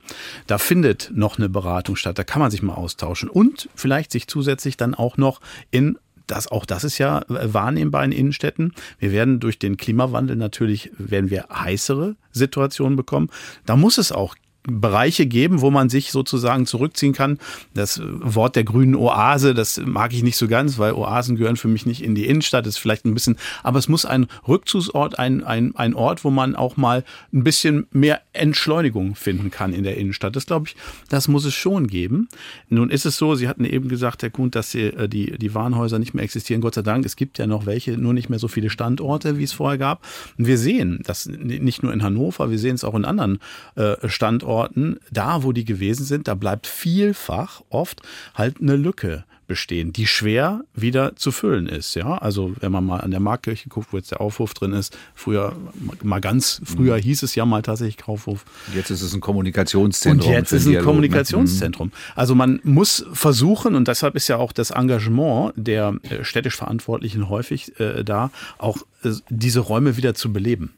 [0.46, 4.26] Da findet noch eine Beratung statt, da kann man sich mal austauschen und vielleicht sich
[4.26, 5.97] zusätzlich dann auch noch in
[6.30, 8.72] das, auch das ist ja äh, wahrnehmbar in Innenstädten.
[8.98, 13.30] Wir werden durch den Klimawandel natürlich, werden wir heißere Situationen bekommen.
[13.66, 14.34] Da muss es auch
[14.68, 17.38] Bereiche geben, wo man sich sozusagen zurückziehen kann.
[17.74, 21.68] Das Wort der grünen Oase, das mag ich nicht so ganz, weil Oasen gehören für
[21.68, 25.18] mich nicht in die Innenstadt, das ist vielleicht ein bisschen, aber es muss ein Rückzugsort,
[25.18, 29.84] ein, ein, ein Ort, wo man auch mal ein bisschen mehr Entschleunigung finden kann in
[29.84, 30.36] der Innenstadt.
[30.36, 30.76] Das glaube ich,
[31.08, 32.28] das muss es schon geben.
[32.68, 35.54] Nun ist es so, Sie hatten eben gesagt, Herr Kuhn, dass die, äh, die, die
[35.54, 36.60] Warenhäuser nicht mehr existieren.
[36.60, 39.44] Gott sei Dank, es gibt ja noch welche, nur nicht mehr so viele Standorte, wie
[39.44, 40.04] es vorher gab.
[40.36, 43.38] Und wir sehen das nicht nur in Hannover, wir sehen es auch in anderen
[43.76, 48.02] äh, Standorten Standorten, da wo die gewesen sind, da bleibt vielfach oft
[48.34, 51.94] halt eine Lücke bestehen, die schwer wieder zu füllen ist.
[51.94, 54.94] Ja, also wenn man mal an der Markkirche guckt, wo jetzt der Aufruf drin ist,
[55.14, 55.56] früher
[56.02, 57.00] mal ganz früher mhm.
[57.00, 58.44] hieß es ja mal tatsächlich Kaufhof.
[58.74, 60.28] Jetzt ist es ein Kommunikationszentrum.
[60.28, 61.92] Und jetzt ist es ein Kommunikationszentrum.
[62.14, 67.30] Also man muss versuchen und deshalb ist ja auch das Engagement der äh, städtisch Verantwortlichen
[67.30, 70.74] häufig äh, da, auch äh, diese Räume wieder zu beleben.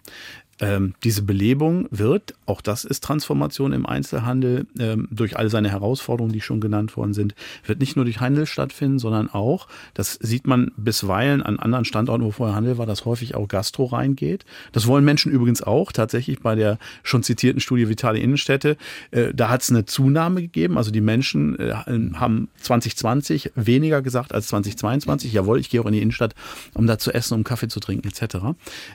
[0.61, 6.33] Ähm, diese Belebung wird, auch das ist Transformation im Einzelhandel, ähm, durch all seine Herausforderungen,
[6.33, 10.47] die schon genannt worden sind, wird nicht nur durch Handel stattfinden, sondern auch, das sieht
[10.47, 14.45] man bisweilen an anderen Standorten, wo vorher Handel war, dass häufig auch Gastro reingeht.
[14.73, 18.77] Das wollen Menschen übrigens auch, tatsächlich bei der schon zitierten Studie Vitale Innenstädte.
[19.11, 20.77] Äh, da hat es eine Zunahme gegeben.
[20.77, 25.33] Also die Menschen äh, haben 2020 weniger gesagt als 2022.
[25.33, 26.35] Jawohl, ich gehe auch in die Innenstadt,
[26.75, 28.37] um da zu essen, um Kaffee zu trinken etc.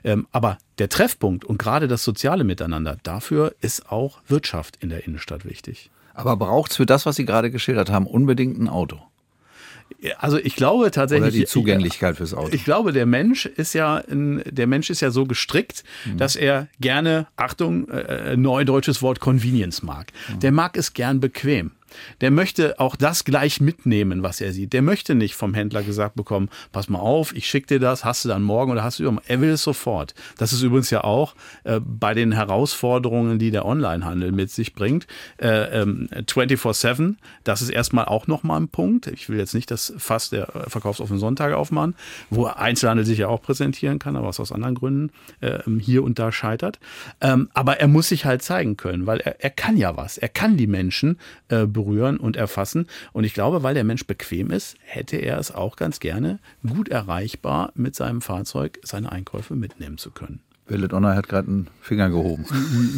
[0.03, 5.05] Ähm, aber der Treffpunkt und gerade das soziale Miteinander, dafür ist auch Wirtschaft in der
[5.05, 5.89] Innenstadt wichtig.
[6.13, 8.99] Aber braucht es für das, was Sie gerade geschildert haben, unbedingt ein Auto?
[10.17, 11.27] Also ich glaube tatsächlich.
[11.27, 12.53] Oder die Zugänglichkeit fürs Auto.
[12.53, 16.17] Ich glaube, der Mensch ist ja, der Mensch ist ja so gestrickt, mhm.
[16.17, 20.11] dass er gerne, Achtung, äh, äh neudeutsches Wort Convenience mag.
[20.33, 20.39] Mhm.
[20.39, 21.71] Der mag es gern bequem
[22.21, 24.73] der möchte auch das gleich mitnehmen, was er sieht.
[24.73, 28.25] Der möchte nicht vom Händler gesagt bekommen, pass mal auf, ich schicke dir das, hast
[28.25, 29.27] du dann morgen oder hast du übermorgen.
[29.27, 30.13] Er will es sofort.
[30.37, 35.07] Das ist übrigens ja auch äh, bei den Herausforderungen, die der Onlinehandel mit sich bringt.
[35.37, 39.07] Äh, ähm, 24-7, das ist erstmal auch nochmal ein Punkt.
[39.07, 41.95] Ich will jetzt nicht das Fass der verkaufsoffenen Sonntage aufmachen,
[42.29, 46.19] wo Einzelhandel sich ja auch präsentieren kann, aber was aus anderen Gründen äh, hier und
[46.19, 46.79] da scheitert.
[47.21, 50.17] Ähm, aber er muss sich halt zeigen können, weil er, er kann ja was.
[50.17, 52.87] Er kann die Menschen äh, berühren und erfassen.
[53.13, 56.89] Und ich glaube, weil der Mensch bequem ist, hätte er es auch ganz gerne gut
[56.89, 60.41] erreichbar mit seinem Fahrzeug seine Einkäufe mitnehmen zu können.
[60.67, 62.45] Willet Donner hat gerade einen Finger gehoben.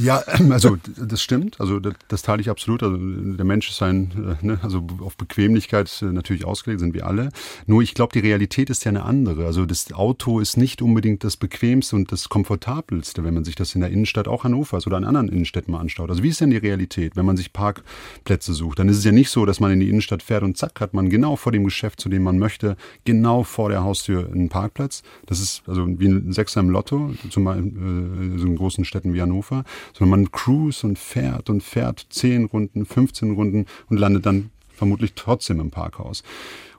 [0.01, 0.17] Ja,
[0.49, 1.59] also das stimmt.
[1.59, 2.81] Also das, das teile ich absolut.
[2.81, 7.05] Also der Mensch ist ein, äh, ne, also auf Bequemlichkeit äh, natürlich ausgelegt, sind wir
[7.05, 7.29] alle.
[7.65, 9.45] Nur ich glaube, die Realität ist ja eine andere.
[9.45, 13.75] Also das Auto ist nicht unbedingt das bequemste und das komfortabelste, wenn man sich das
[13.75, 16.09] in der Innenstadt auch Hannovers oder in anderen Innenstädten mal anschaut.
[16.09, 18.79] Also wie ist denn die Realität, wenn man sich Parkplätze sucht?
[18.79, 20.93] Dann ist es ja nicht so, dass man in die Innenstadt fährt und zack hat
[20.93, 25.03] man genau vor dem Geschäft, zu dem man möchte, genau vor der Haustür einen Parkplatz.
[25.25, 29.13] Das ist also wie ein Sechser im Lotto, zum Beispiel in so in großen Städten
[29.13, 34.25] wie Hannover, sondern man cruise und fährt und fährt 10 Runden, 15 Runden und landet
[34.25, 36.23] dann vermutlich trotzdem im Parkhaus.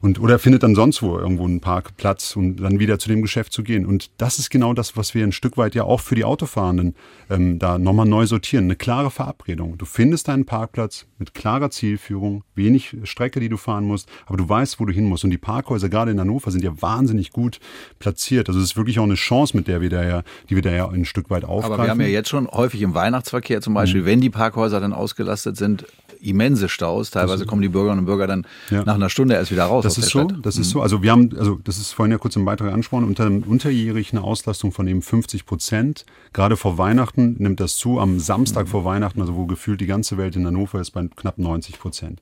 [0.00, 3.52] Und, oder findet dann sonst wo irgendwo einen Parkplatz, um dann wieder zu dem Geschäft
[3.52, 3.86] zu gehen.
[3.86, 6.94] Und das ist genau das, was wir ein Stück weit ja auch für die Autofahrenden
[7.30, 8.64] ähm, da nochmal neu sortieren.
[8.64, 9.76] Eine klare Verabredung.
[9.78, 14.48] Du findest deinen Parkplatz mit klarer Zielführung, wenig Strecke, die du fahren musst, aber du
[14.48, 15.24] weißt, wo du hin musst.
[15.24, 17.58] Und die Parkhäuser, gerade in Hannover, sind ja wahnsinnig gut
[17.98, 18.48] platziert.
[18.48, 20.70] Also es ist wirklich auch eine Chance, mit der wir da ja, die wir da
[20.70, 21.74] ja ein Stück weit aufgreifen.
[21.74, 24.06] Aber wir haben ja jetzt schon häufig im Weihnachtsverkehr zum Beispiel, mhm.
[24.06, 25.86] wenn die Parkhäuser dann ausgelastet sind,
[26.20, 27.10] immense Staus.
[27.10, 28.84] Teilweise kommen die Bürgerinnen und Bürger dann Ja.
[28.84, 29.84] nach einer Stunde erst wieder raus.
[29.84, 30.34] Das ist so, Stadt.
[30.42, 30.72] das ist Mhm.
[30.72, 30.82] so.
[30.82, 34.22] Also wir haben, also das ist vorhin ja kurz im Beitrag angesprochen, unter unterjährig eine
[34.22, 36.04] Auslastung von eben 50 Prozent.
[36.32, 37.98] Gerade vor Weihnachten nimmt das zu.
[38.00, 38.70] Am Samstag Mhm.
[38.70, 42.20] vor Weihnachten, also wo gefühlt die ganze Welt in Hannover ist, bei knapp 90 Prozent.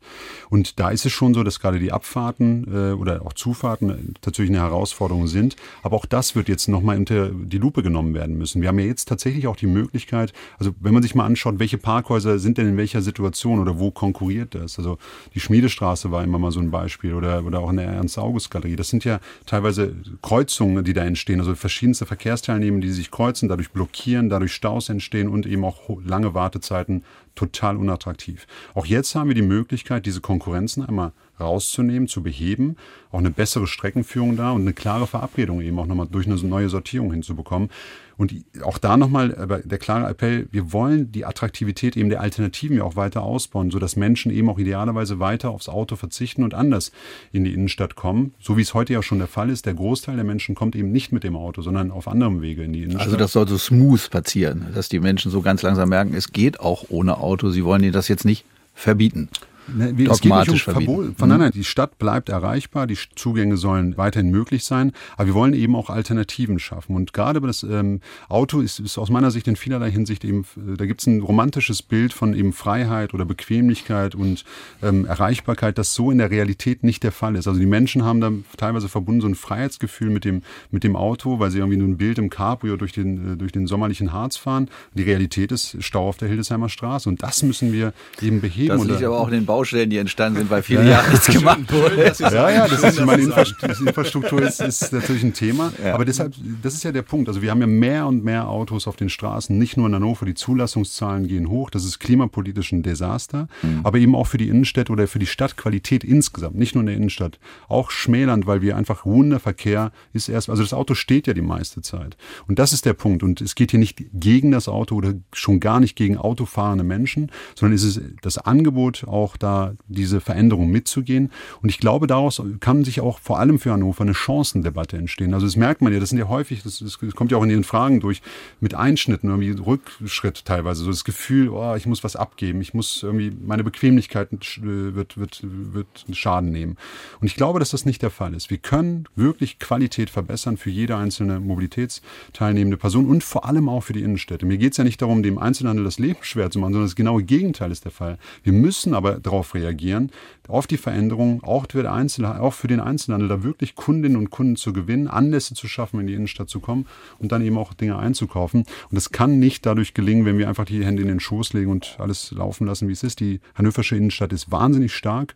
[0.51, 3.95] Und da ist es schon so, dass gerade die Abfahrten äh, oder auch Zufahrten äh,
[4.25, 5.57] natürlich eine Herausforderung sind.
[5.83, 8.61] Aber auch das wird jetzt nochmal unter die Lupe genommen werden müssen.
[8.63, 11.79] Wir haben ja jetzt tatsächlich auch die Möglichkeit, also wenn man sich mal anschaut, welche
[11.79, 14.79] Parkhäuser sind denn in welcher Situation oder wo konkurriert das?
[14.79, 14.99] Also
[15.35, 18.77] die Schmiedestraße war immer mal so ein Beispiel oder, oder auch in der Ernst-August-Galerie.
[18.77, 23.70] Das sind ja teilweise Kreuzungen, die da entstehen, also verschiedenste Verkehrsteilnehmer, die sich kreuzen, dadurch
[23.70, 28.46] blockieren, dadurch Staus entstehen und eben auch lange Wartezeiten total unattraktiv.
[28.75, 32.77] Auch jetzt haben wir die Möglichkeit, diese Konkurrenzen einmal rauszunehmen, zu beheben,
[33.11, 36.68] auch eine bessere Streckenführung da und eine klare Verabredung eben auch nochmal durch eine neue
[36.68, 37.70] Sortierung hinzubekommen.
[38.18, 42.85] Und auch da nochmal der klare Appell, wir wollen die Attraktivität eben der Alternativen ja
[42.85, 46.92] auch weiter ausbauen, sodass Menschen eben auch idealerweise weiter aufs Auto verzichten und anders
[47.33, 48.33] in die Innenstadt kommen.
[48.40, 50.92] So wie es heute ja schon der Fall ist, der Großteil der Menschen kommt eben
[50.92, 53.05] nicht mit dem Auto, sondern auf anderem Wege in die Innenstadt.
[53.05, 56.59] Also das soll so smooth passieren, dass die Menschen so ganz langsam merken, es geht
[56.59, 57.51] auch ohne Auto.
[57.51, 59.29] Sie wollen ihnen das jetzt nicht verbieten.
[59.69, 60.93] Ne, wie- es geht nicht um Dogmatisch verbieten.
[60.95, 61.19] Verbot.
[61.19, 65.35] Von nein, nein, die Stadt bleibt erreichbar, die Zugänge sollen weiterhin möglich sein, aber wir
[65.35, 66.95] wollen eben auch Alternativen schaffen.
[66.95, 70.45] Und gerade das ähm, Auto ist, ist aus meiner Sicht in vielerlei Hinsicht eben,
[70.77, 74.45] da gibt es ein romantisches Bild von eben Freiheit oder Bequemlichkeit und
[74.83, 77.47] ähm, Erreichbarkeit, das so in der Realität nicht der Fall ist.
[77.49, 81.39] Also die Menschen haben da teilweise verbunden so ein Freiheitsgefühl mit dem, mit dem Auto,
[81.39, 84.37] weil sie irgendwie nur ein Bild im Cabrio durch den, äh, durch den sommerlichen Harz
[84.37, 84.69] fahren.
[84.95, 88.69] Die Realität ist Stau auf der Hildesheimer Straße und das müssen wir eben beheben.
[88.69, 90.90] Das liegt aber auch in den Baustellen, die entstanden sind, weil viele Ja, ja.
[90.92, 92.14] Jahre nichts gemacht wurde.
[92.19, 95.73] Ja, ja, das ist, ich meine, Infrastruktur, ist, ist natürlich ein Thema.
[95.92, 97.29] Aber deshalb, das ist ja der Punkt.
[97.29, 100.27] Also wir haben ja mehr und mehr Autos auf den Straßen, nicht nur in Hannover.
[100.27, 101.71] Die Zulassungszahlen gehen hoch.
[101.71, 103.49] Das ist klimapolitisch ein Desaster.
[103.83, 106.97] Aber eben auch für die Innenstädte oder für die Stadtqualität insgesamt, nicht nur in der
[106.97, 107.38] Innenstadt.
[107.69, 111.42] Auch schmälernd, weil wir einfach ruhender Verkehr ist erst, also das Auto steht ja die
[111.42, 112.16] meiste Zeit.
[112.47, 113.23] Und das ist der Punkt.
[113.23, 117.31] Und es geht hier nicht gegen das Auto oder schon gar nicht gegen autofahrende Menschen,
[117.55, 119.46] sondern es ist das Angebot auch da,
[119.89, 121.31] diese Veränderung mitzugehen.
[121.63, 125.35] Und ich glaube, daraus kann sich auch vor allem für Hannover eine Chancendebatte entstehen.
[125.35, 127.51] Also das merkt man ja, das sind ja häufig, das, das kommt ja auch in
[127.51, 128.23] Ihren Fragen durch,
[128.61, 130.85] mit Einschnitten, irgendwie Rückschritt teilweise.
[130.85, 134.29] So das Gefühl, oh, ich muss was abgeben, ich muss irgendwie, meine Bequemlichkeit
[134.61, 136.77] wird, wird, wird Schaden nehmen.
[137.21, 138.51] Und ich glaube, dass das nicht der Fall ist.
[138.51, 143.93] Wir können wirklich Qualität verbessern für jede einzelne mobilitätsteilnehmende Person und vor allem auch für
[143.93, 144.47] die Innenstädte.
[144.47, 146.97] Mir geht es ja nicht darum, dem Einzelhandel das Leben schwer zu machen, sondern das
[146.97, 148.19] genaue Gegenteil ist der Fall.
[148.43, 150.11] Wir müssen aber darauf reagieren,
[150.49, 154.72] auf die Veränderung, auch für, auch für den Einzelhandel, da wirklich Kundinnen und Kunden zu
[154.72, 156.87] gewinnen, Anlässe zu schaffen, in die Innenstadt zu kommen
[157.18, 158.61] und dann eben auch Dinge einzukaufen.
[158.61, 161.70] Und das kann nicht dadurch gelingen, wenn wir einfach die Hände in den Schoß legen
[161.70, 163.20] und alles laufen lassen, wie es ist.
[163.20, 165.35] Die hannoversche Innenstadt ist wahnsinnig stark.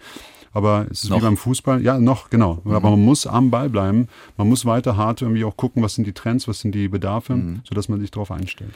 [0.52, 1.18] Aber es ist Noch.
[1.18, 1.80] wie beim Fußball.
[1.82, 2.60] Ja, noch, genau.
[2.64, 4.08] Aber man muss am Ball bleiben.
[4.36, 7.40] Man muss weiter hart irgendwie auch gucken, was sind die Trends, was sind die Bedarfe,
[7.68, 8.72] sodass man sich darauf einstellt.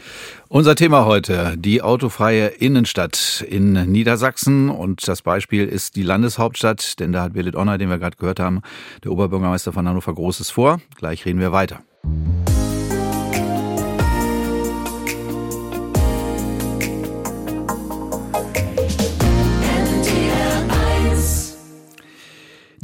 [0.49, 4.71] Unser Thema heute, die autofreie Innenstadt in Niedersachsen.
[4.71, 8.39] Und das Beispiel ist die Landeshauptstadt, denn da hat Birgit Onner, den wir gerade gehört
[8.39, 8.63] haben,
[9.03, 10.81] der Oberbürgermeister von Hannover, Großes vor.
[10.97, 11.81] Gleich reden wir weiter.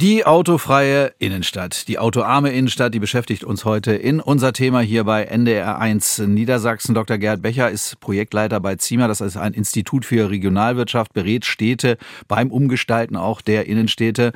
[0.01, 5.25] Die autofreie Innenstadt, die autoarme Innenstadt, die beschäftigt uns heute in unser Thema hier bei
[5.25, 6.95] NDR 1 Niedersachsen.
[6.95, 7.19] Dr.
[7.19, 12.49] Gerd Becher ist Projektleiter bei ZIMA, das ist ein Institut für Regionalwirtschaft, berät Städte beim
[12.49, 14.31] Umgestalten auch der Innenstädte.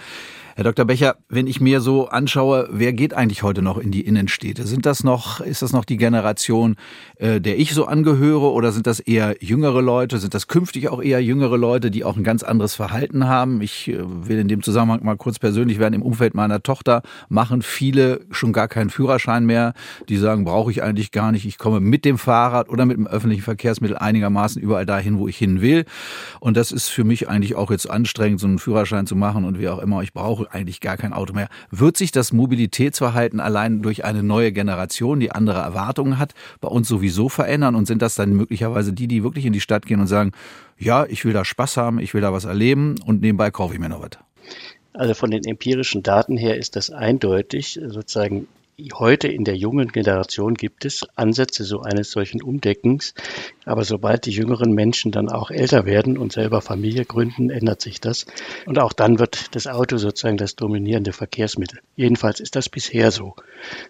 [0.57, 0.85] Herr Dr.
[0.85, 4.65] Becher, wenn ich mir so anschaue, wer geht eigentlich heute noch in die Innenstädte?
[4.65, 6.77] Sind das noch, ist das noch die Generation,
[7.17, 10.17] äh, der ich so angehöre, oder sind das eher jüngere Leute?
[10.17, 13.59] Sind das künftig auch eher jüngere Leute, die auch ein ganz anderes Verhalten haben?
[13.59, 15.93] Ich äh, will in dem Zusammenhang mal kurz persönlich werden.
[15.93, 19.73] Im Umfeld meiner Tochter machen viele schon gar keinen Führerschein mehr.
[20.07, 21.45] Die sagen, brauche ich eigentlich gar nicht.
[21.45, 25.35] Ich komme mit dem Fahrrad oder mit dem öffentlichen Verkehrsmittel einigermaßen überall dahin, wo ich
[25.35, 25.83] hin will.
[26.39, 29.59] Und das ist für mich eigentlich auch jetzt anstrengend, so einen Führerschein zu machen und
[29.59, 30.01] wie auch immer.
[30.01, 31.49] Ich brauche eigentlich gar kein Auto mehr.
[31.71, 36.88] Wird sich das Mobilitätsverhalten allein durch eine neue Generation, die andere Erwartungen hat, bei uns
[36.88, 37.75] sowieso verändern?
[37.75, 40.31] Und sind das dann möglicherweise die, die wirklich in die Stadt gehen und sagen,
[40.77, 43.79] ja, ich will da Spaß haben, ich will da was erleben und nebenbei kaufe ich
[43.79, 44.19] mir noch was?
[44.93, 47.79] Also von den empirischen Daten her ist das eindeutig.
[47.86, 48.47] Sozusagen
[48.93, 53.13] heute in der jungen Generation gibt es Ansätze so eines solchen Umdeckens.
[53.63, 58.01] Aber sobald die jüngeren Menschen dann auch älter werden und selber Familie gründen, ändert sich
[58.01, 58.25] das.
[58.65, 61.79] Und auch dann wird das Auto sozusagen das dominierende Verkehrsmittel.
[61.95, 63.35] Jedenfalls ist das bisher so.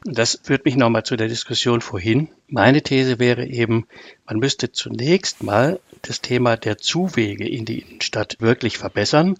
[0.05, 2.29] Und das führt mich nochmal zu der Diskussion vorhin.
[2.47, 3.87] Meine These wäre eben,
[4.27, 9.37] man müsste zunächst mal das Thema der Zuwege in die Innenstadt wirklich verbessern,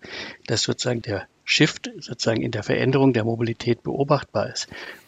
[0.48, 4.68] dass sozusagen der Shift sozusagen in der Veränderung der Mobilität beobachtbar ist.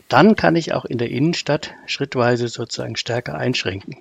[0.09, 3.97] Dann kann ich auch in der Innenstadt schrittweise sozusagen stärker einschränken.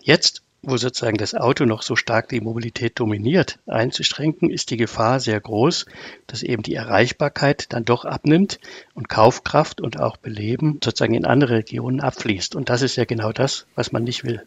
[0.00, 5.20] Jetzt, wo sozusagen das Auto noch so stark die Mobilität dominiert, einzuschränken, ist die Gefahr
[5.20, 5.86] sehr groß,
[6.26, 8.58] dass eben die Erreichbarkeit dann doch abnimmt
[8.94, 12.56] und Kaufkraft und auch Beleben sozusagen in andere Regionen abfließt.
[12.56, 14.42] Und das ist ja genau das, was man nicht will.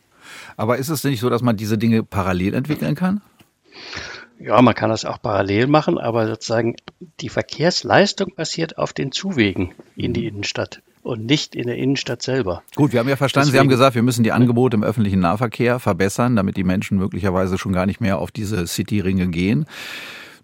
[0.58, 3.22] Aber ist es nicht so, dass man diese Dinge parallel entwickeln kann?
[4.38, 6.76] Ja, man kann das auch parallel machen, aber sozusagen
[7.20, 12.64] die Verkehrsleistung basiert auf den Zuwegen in die Innenstadt und nicht in der Innenstadt selber.
[12.76, 15.20] Gut, wir haben ja verstanden, Deswegen, Sie haben gesagt, wir müssen die Angebote im öffentlichen
[15.20, 19.66] Nahverkehr verbessern, damit die Menschen möglicherweise schon gar nicht mehr auf diese City-Ringe gehen.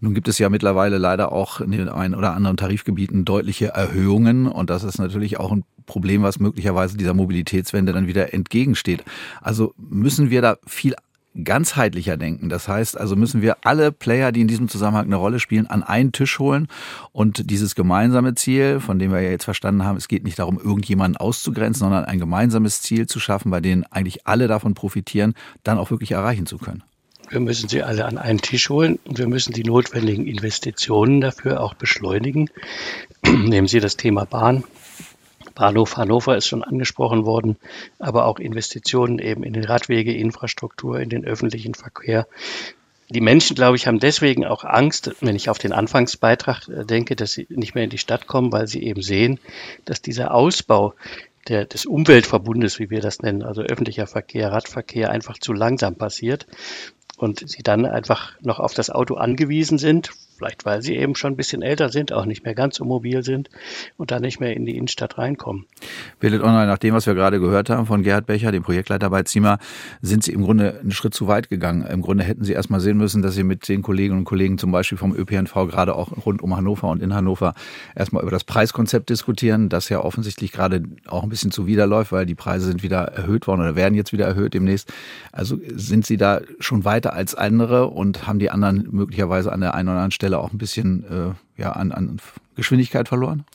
[0.01, 4.47] Nun gibt es ja mittlerweile leider auch in den ein oder anderen Tarifgebieten deutliche Erhöhungen
[4.47, 9.03] und das ist natürlich auch ein Problem, was möglicherweise dieser Mobilitätswende dann wieder entgegensteht.
[9.41, 10.95] Also müssen wir da viel
[11.43, 12.49] ganzheitlicher denken.
[12.49, 15.83] Das heißt, also müssen wir alle Player, die in diesem Zusammenhang eine Rolle spielen, an
[15.83, 16.67] einen Tisch holen
[17.11, 20.57] und dieses gemeinsame Ziel, von dem wir ja jetzt verstanden haben, es geht nicht darum,
[20.57, 25.33] irgendjemanden auszugrenzen, sondern ein gemeinsames Ziel zu schaffen, bei dem eigentlich alle davon profitieren,
[25.63, 26.83] dann auch wirklich erreichen zu können.
[27.29, 31.61] Wir müssen sie alle an einen Tisch holen und wir müssen die notwendigen Investitionen dafür
[31.61, 32.49] auch beschleunigen.
[33.25, 34.63] Nehmen Sie das Thema Bahn.
[35.55, 37.57] Bahnhof Hannover ist schon angesprochen worden,
[37.97, 42.27] aber auch Investitionen eben in den Radwege, Infrastruktur, in den öffentlichen Verkehr.
[43.09, 47.15] Die Menschen, glaube ich, haben deswegen auch Angst, wenn ich auf den Anfangsbeitrag äh, denke,
[47.15, 49.39] dass sie nicht mehr in die Stadt kommen, weil sie eben sehen,
[49.85, 50.93] dass dieser Ausbau
[51.47, 56.47] der, des Umweltverbundes, wie wir das nennen, also öffentlicher Verkehr, Radverkehr, einfach zu langsam passiert
[57.17, 61.33] und sie dann einfach noch auf das Auto angewiesen sind, Vielleicht weil sie eben schon
[61.33, 63.49] ein bisschen älter sind, auch nicht mehr ganz so mobil sind
[63.97, 65.65] und da nicht mehr in die Innenstadt reinkommen.
[66.19, 69.23] Bildet Online, nach dem, was wir gerade gehört haben von Gerhard Becher, dem Projektleiter bei
[69.23, 69.59] ZIMA,
[70.01, 71.85] sind Sie im Grunde einen Schritt zu weit gegangen.
[71.85, 74.57] Im Grunde hätten Sie erst mal sehen müssen, dass Sie mit den Kolleginnen und Kollegen
[74.57, 77.53] zum Beispiel vom ÖPNV gerade auch rund um Hannover und in Hannover
[77.95, 82.35] erstmal über das Preiskonzept diskutieren, das ja offensichtlich gerade auch ein bisschen zuwiderläuft, weil die
[82.35, 84.91] Preise sind wieder erhöht worden oder werden jetzt wieder erhöht demnächst.
[85.31, 89.73] Also sind Sie da schon weiter als andere und haben die anderen möglicherweise an der
[89.73, 92.19] einen oder anderen Stelle Stelle auch ein bisschen äh, ja, an, an
[92.55, 93.45] Geschwindigkeit verloren?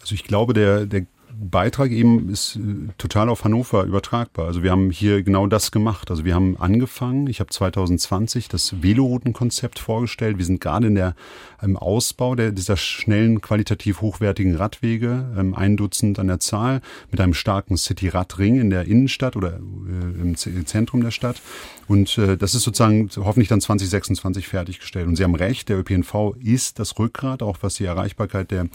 [0.00, 1.06] Also ich glaube, der, der
[1.38, 4.46] Beitrag eben ist äh, total auf Hannover übertragbar.
[4.46, 6.10] Also wir haben hier genau das gemacht.
[6.10, 10.38] Also wir haben angefangen, ich habe 2020 das Veloroutenkonzept vorgestellt.
[10.38, 11.14] Wir sind gerade in der
[11.62, 16.80] im Ausbau der, dieser schnellen, qualitativ hochwertigen Radwege, ähm, ein Dutzend an der Zahl,
[17.10, 21.40] mit einem starken City-Radring in der Innenstadt oder äh, im Zentrum der Stadt.
[21.88, 25.06] Und äh, das ist sozusagen hoffentlich dann 2026 fertiggestellt.
[25.06, 28.66] Und Sie haben recht, der ÖPNV ist das Rückgrat, auch was die Erreichbarkeit der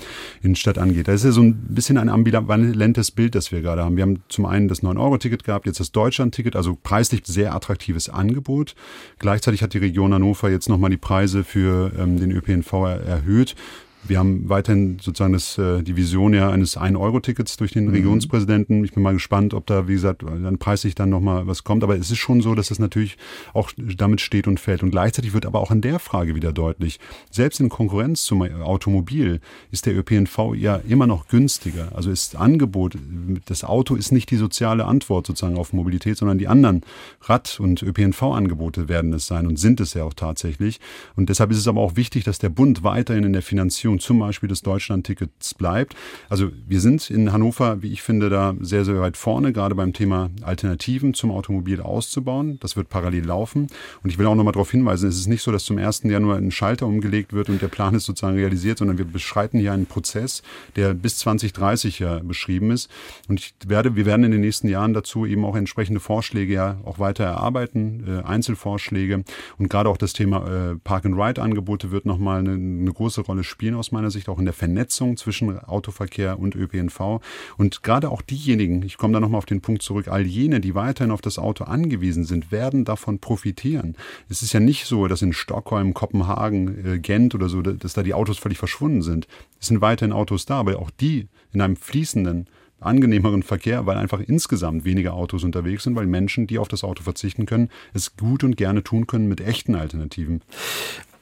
[0.42, 1.08] Innenstadt angeht.
[1.08, 2.10] Das ist ja so ein bisschen ein
[2.52, 3.96] ambivalentes Bild, das wir gerade haben.
[3.96, 8.76] Wir haben zum einen das 9-Euro-Ticket gehabt, jetzt das Deutschland-Ticket, also preislich sehr attraktives Angebot.
[9.20, 12.74] Gleichzeitig hat die Region Hannover jetzt nochmal die Preise für ähm, den ÖPNV
[13.06, 13.56] erhöht.
[14.04, 17.92] Wir haben weiterhin sozusagen das, äh, die Vision ja eines 1-Euro-Tickets durch den mhm.
[17.92, 18.84] Regionspräsidenten.
[18.84, 21.84] Ich bin mal gespannt, ob da, wie gesagt, dann preislich dann nochmal was kommt.
[21.84, 23.18] Aber es ist schon so, dass es natürlich
[23.54, 24.84] auch damit steht und fällt.
[24.84, 27.00] Und gleichzeitig wird aber auch in der Frage wieder deutlich,
[27.30, 29.40] selbst in Konkurrenz zum Automobil
[29.72, 31.90] ist der ÖPNV ja immer noch günstiger.
[31.94, 32.98] Also ist Angebot,
[33.46, 36.82] das Auto ist nicht die soziale Antwort sozusagen auf Mobilität, sondern die anderen
[37.22, 40.80] Rad- und ÖPNV-Angebote werden es sein und sind es ja auch tatsächlich.
[41.16, 44.00] Und deshalb ist es aber auch wichtig, dass der Bund weiterhin in der Finanzierung Einführung
[44.00, 45.96] zum Beispiel des Deutschlandtickets bleibt.
[46.30, 49.94] Also wir sind in Hannover, wie ich finde, da sehr, sehr weit vorne, gerade beim
[49.94, 52.58] Thema Alternativen zum Automobil auszubauen.
[52.62, 53.68] Das wird parallel laufen.
[54.04, 56.04] Und ich will auch nochmal darauf hinweisen, es ist nicht so, dass zum 1.
[56.04, 59.74] Januar ein Schalter umgelegt wird und der Plan ist sozusagen realisiert, sondern wir beschreiten hier
[59.74, 60.42] einen Prozess,
[60.76, 62.90] der bis 2030 ja beschrieben ist.
[63.28, 66.78] Und ich werde, wir werden in den nächsten Jahren dazu eben auch entsprechende Vorschläge ja
[66.86, 69.24] auch weiter erarbeiten, äh, Einzelvorschläge.
[69.58, 73.92] Und gerade auch das Thema äh, Park-and-Ride-Angebote wird nochmal eine, eine große Rolle spielen aus
[73.92, 77.20] meiner Sicht, auch in der Vernetzung zwischen Autoverkehr und ÖPNV.
[77.58, 80.76] Und gerade auch diejenigen, ich komme da nochmal auf den Punkt zurück, all jene, die
[80.76, 83.98] weiterhin auf das Auto angewiesen sind, werden davon profitieren.
[84.30, 88.04] Es ist ja nicht so, dass in Stockholm, Kopenhagen, äh, Gent oder so, dass da
[88.04, 89.28] die Autos völlig verschwunden sind.
[89.60, 92.48] Es sind weiterhin Autos da, aber auch die in einem fließenden
[92.80, 97.04] angenehmeren Verkehr, weil einfach insgesamt weniger Autos unterwegs sind, weil Menschen, die auf das Auto
[97.04, 100.42] verzichten können, es gut und gerne tun können mit echten Alternativen.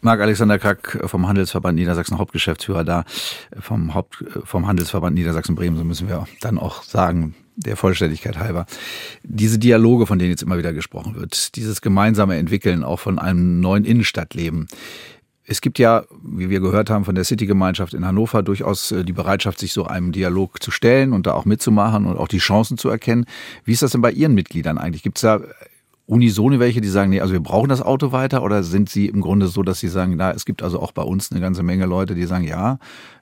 [0.02, 3.04] Marc-Alexander Krack vom Handelsverband Niedersachsen, Hauptgeschäftsführer da,
[3.60, 8.66] vom, Haupt, vom Handelsverband Niedersachsen-Bremen, so müssen wir dann auch sagen, der Vollständigkeit halber.
[9.24, 13.60] Diese Dialoge, von denen jetzt immer wieder gesprochen wird, dieses gemeinsame Entwickeln auch von einem
[13.60, 14.68] neuen Innenstadtleben.
[15.44, 19.14] Es gibt ja, wie wir gehört haben, von der City-Gemeinschaft in Hannover durchaus äh, die
[19.14, 22.78] Bereitschaft, sich so einem Dialog zu stellen und da auch mitzumachen und auch die Chancen
[22.78, 23.26] zu erkennen.
[23.66, 25.02] Wie ist das denn bei Ihren Mitgliedern eigentlich?
[25.02, 25.42] Gibt es da
[26.10, 29.22] unisone welche, die sagen, nee, also wir brauchen das Auto weiter oder sind sie im
[29.22, 31.86] Grunde so, dass sie sagen, na, es gibt also auch bei uns eine ganze Menge
[31.86, 32.80] Leute, die sagen, ja,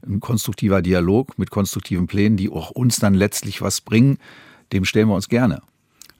[0.07, 4.17] ein konstruktiver Dialog mit konstruktiven Plänen, die auch uns dann letztlich was bringen,
[4.71, 5.61] dem stellen wir uns gerne.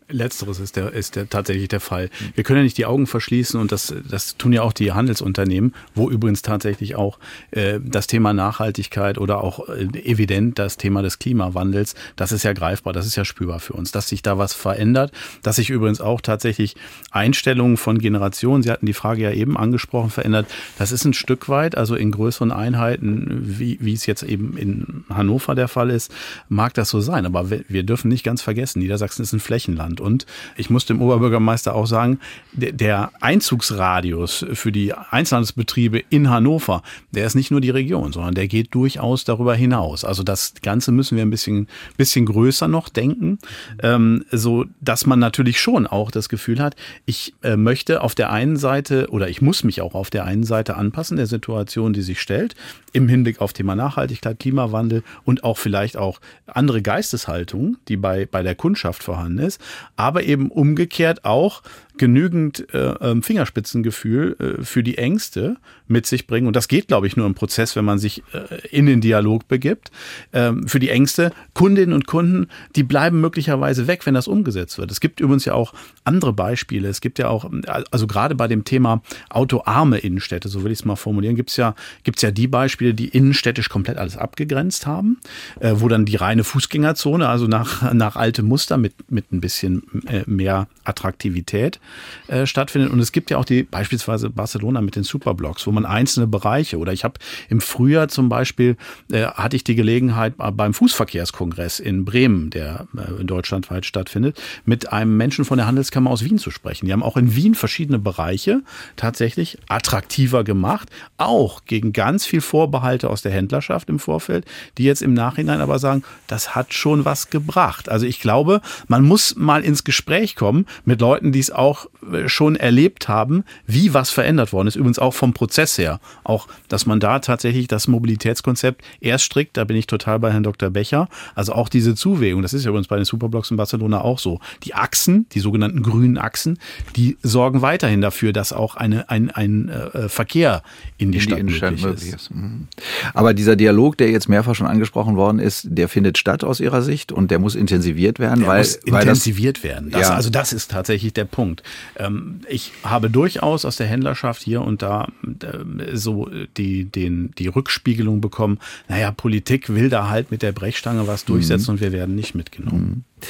[0.09, 2.09] Letzteres ist der, ist der tatsächlich der Fall.
[2.33, 5.73] Wir können ja nicht die Augen verschließen und das, das tun ja auch die Handelsunternehmen,
[5.95, 7.19] wo übrigens tatsächlich auch
[7.51, 12.53] äh, das Thema Nachhaltigkeit oder auch äh, evident das Thema des Klimawandels, das ist ja
[12.53, 15.11] greifbar, das ist ja spürbar für uns, dass sich da was verändert,
[15.43, 16.75] dass sich übrigens auch tatsächlich
[17.11, 20.47] Einstellungen von Generationen, Sie hatten die Frage ja eben angesprochen, verändert.
[20.77, 25.03] Das ist ein Stück weit, also in größeren Einheiten, wie, wie es jetzt eben in
[25.09, 26.13] Hannover der Fall ist,
[26.49, 27.25] mag das so sein.
[27.25, 29.96] Aber wir, wir dürfen nicht ganz vergessen, Niedersachsen ist ein Flächenland.
[29.97, 30.01] Land.
[30.01, 30.25] Und
[30.55, 32.19] ich muss dem Oberbürgermeister auch sagen,
[32.53, 38.47] der Einzugsradius für die Einzelhandelsbetriebe in Hannover, der ist nicht nur die Region, sondern der
[38.47, 40.03] geht durchaus darüber hinaus.
[40.03, 41.67] Also das Ganze müssen wir ein bisschen,
[41.97, 43.39] bisschen größer noch denken,
[43.81, 46.75] ähm, so dass man natürlich schon auch das Gefühl hat,
[47.05, 50.43] ich äh, möchte auf der einen Seite oder ich muss mich auch auf der einen
[50.43, 52.55] Seite anpassen der Situation, die sich stellt,
[52.93, 58.43] im Hinblick auf Thema Nachhaltigkeit, Klimawandel und auch vielleicht auch andere Geisteshaltungen, die bei, bei
[58.43, 59.61] der Kundschaft vorhanden ist
[59.95, 61.61] aber eben umgekehrt auch
[61.97, 66.47] genügend äh, ähm, Fingerspitzengefühl äh, für die Ängste mit sich bringen.
[66.47, 69.47] Und das geht, glaube ich, nur im Prozess, wenn man sich äh, in den Dialog
[69.47, 69.91] begibt.
[70.33, 74.91] Ähm, für die Ängste, Kundinnen und Kunden, die bleiben möglicherweise weg, wenn das umgesetzt wird.
[74.91, 75.73] Es gibt übrigens ja auch
[76.03, 76.87] andere Beispiele.
[76.89, 77.49] Es gibt ja auch,
[77.91, 81.57] also gerade bei dem Thema autoarme Innenstädte, so will ich es mal formulieren, gibt es
[81.57, 85.17] ja, gibt's ja die Beispiele, die innenstädtisch komplett alles abgegrenzt haben,
[85.59, 89.83] äh, wo dann die reine Fußgängerzone, also nach, nach altem Muster mit, mit ein bisschen
[90.07, 91.79] äh, mehr Attraktivität
[92.27, 92.91] äh, stattfindet.
[92.91, 96.77] Und es gibt ja auch die beispielsweise Barcelona mit den Superblocks, wo man einzelne Bereiche
[96.77, 97.15] oder ich habe
[97.49, 98.77] im Frühjahr zum Beispiel
[99.11, 105.17] äh, hatte ich die Gelegenheit beim Fußverkehrskongress in Bremen, der äh, deutschlandweit stattfindet, mit einem
[105.17, 106.85] Menschen von der Handelskammer aus Wien zu sprechen.
[106.85, 108.61] Die haben auch in Wien verschiedene Bereiche
[108.95, 114.45] tatsächlich attraktiver gemacht, auch gegen ganz viel Vorbehalte aus der Händlerschaft im Vorfeld,
[114.77, 117.89] die jetzt im Nachhinein aber sagen, das hat schon was gebracht.
[117.89, 121.87] Also ich glaube, man muss mal ins Gespräch kommen mit Leuten, die es auch auch
[122.11, 124.75] äh, schon erlebt haben, wie was verändert worden ist.
[124.75, 125.99] Übrigens auch vom Prozess her.
[126.23, 130.43] Auch, dass man da tatsächlich das Mobilitätskonzept erst strickt, da bin ich total bei Herrn
[130.43, 130.69] Dr.
[130.69, 131.07] Becher.
[131.35, 134.39] Also auch diese Zuwägung, das ist ja übrigens bei den Superblocks in Barcelona auch so.
[134.63, 136.59] Die Achsen, die sogenannten grünen Achsen,
[136.95, 140.63] die sorgen weiterhin dafür, dass auch eine, ein, ein äh, Verkehr
[140.97, 142.15] in die, in Stadt, die möglich, möglich ist.
[142.15, 142.35] ist.
[142.35, 142.67] Mhm.
[143.13, 146.81] Aber dieser Dialog, der jetzt mehrfach schon angesprochen worden ist, der findet statt aus Ihrer
[146.81, 149.91] Sicht und der muss intensiviert werden, der weil, muss weil intensiviert das, werden.
[149.91, 150.15] Das, ja.
[150.15, 151.63] Also das ist tatsächlich der Punkt.
[151.97, 155.07] Ähm, ich habe durchaus aus der Händlerschaft hier und da
[155.41, 161.07] äh, so die, den, die Rückspiegelung bekommen, naja, Politik will da halt mit der Brechstange
[161.07, 161.75] was durchsetzen mhm.
[161.75, 163.05] und wir werden nicht mitgenommen.
[163.19, 163.27] Mhm.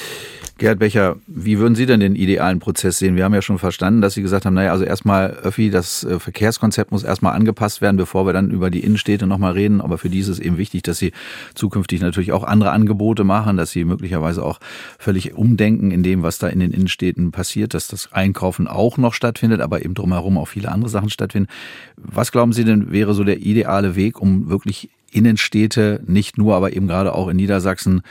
[0.58, 3.16] Gerhard Becher, wie würden Sie denn den idealen Prozess sehen?
[3.16, 6.20] Wir haben ja schon verstanden, dass Sie gesagt haben, naja, also erstmal Öffi, das äh,
[6.20, 9.82] Verkehrskonzept muss erstmal angepasst werden, bevor wir dann über die Innenstädte nochmal reden.
[9.82, 11.12] Aber für die ist es eben wichtig, dass Sie
[11.54, 14.60] zukünftig natürlich auch andere Angebote machen, dass Sie möglicherweise auch
[14.98, 19.14] völlig umdenken in dem, was da in den Innenstädten passiert, dass das Einkaufen auch noch
[19.14, 21.50] stattfindet, aber eben drumherum auch viele andere Sachen stattfinden.
[21.98, 26.74] Was glauben Sie denn wäre so der ideale Weg, um wirklich Innenstädte, nicht nur, aber
[26.76, 28.02] eben gerade auch in Niedersachsen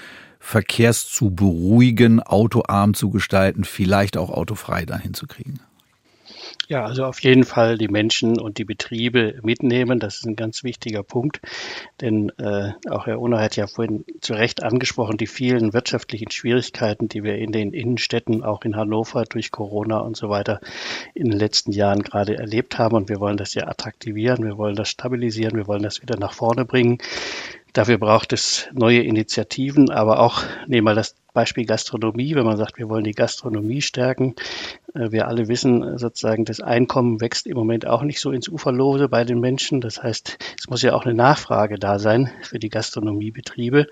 [0.47, 5.59] Verkehrs zu beruhigen, autoarm zu gestalten, vielleicht auch autofrei dahin zu kriegen?
[6.69, 10.01] Ja, also auf jeden Fall die Menschen und die Betriebe mitnehmen.
[10.01, 11.41] Das ist ein ganz wichtiger Punkt.
[12.01, 17.09] Denn äh, auch Herr Unner hat ja vorhin zu Recht angesprochen, die vielen wirtschaftlichen Schwierigkeiten,
[17.09, 20.61] die wir in den Innenstädten, auch in Hannover durch Corona und so weiter
[21.15, 22.97] in den letzten Jahren gerade erlebt haben.
[22.97, 26.33] Und wir wollen das ja attraktivieren, wir wollen das stabilisieren, wir wollen das wieder nach
[26.33, 26.99] vorne bringen.
[27.77, 32.79] Dafür braucht es neue Initiativen, aber auch, nehmen wir das Beispiel Gastronomie, wenn man sagt,
[32.79, 34.35] wir wollen die Gastronomie stärken.
[34.95, 38.49] Äh, wir alle wissen äh, sozusagen, das Einkommen wächst im Moment auch nicht so ins
[38.49, 39.83] Uferlose bei den Menschen.
[39.83, 43.87] Das heißt, es muss ja auch eine Nachfrage da sein für die Gastronomiebetriebe.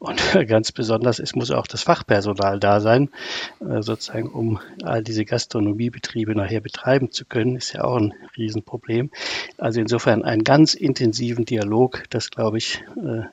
[0.00, 3.10] Und ganz besonders, es muss auch das Fachpersonal da sein,
[3.60, 9.12] äh, sozusagen, um all diese Gastronomiebetriebe nachher betreiben zu können, ist ja auch ein Riesenproblem.
[9.56, 12.82] Also insofern einen ganz intensiven Dialog, das glaube ich,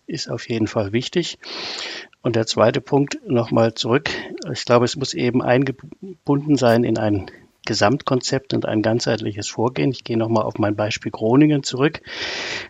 [0.05, 1.39] ist auf jeden Fall wichtig.
[2.25, 4.09] Und der zweite Punkt nochmal zurück.
[4.51, 7.29] Ich glaube, es muss eben eingebunden sein in ein
[7.65, 9.91] Gesamtkonzept und ein ganzheitliches Vorgehen.
[9.91, 12.01] Ich gehe nochmal auf mein Beispiel Groningen zurück.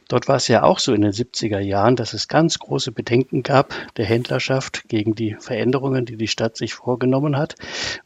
[0.07, 3.43] Dort war es ja auch so in den 70er Jahren, dass es ganz große Bedenken
[3.43, 7.55] gab der Händlerschaft gegen die Veränderungen, die die Stadt sich vorgenommen hat.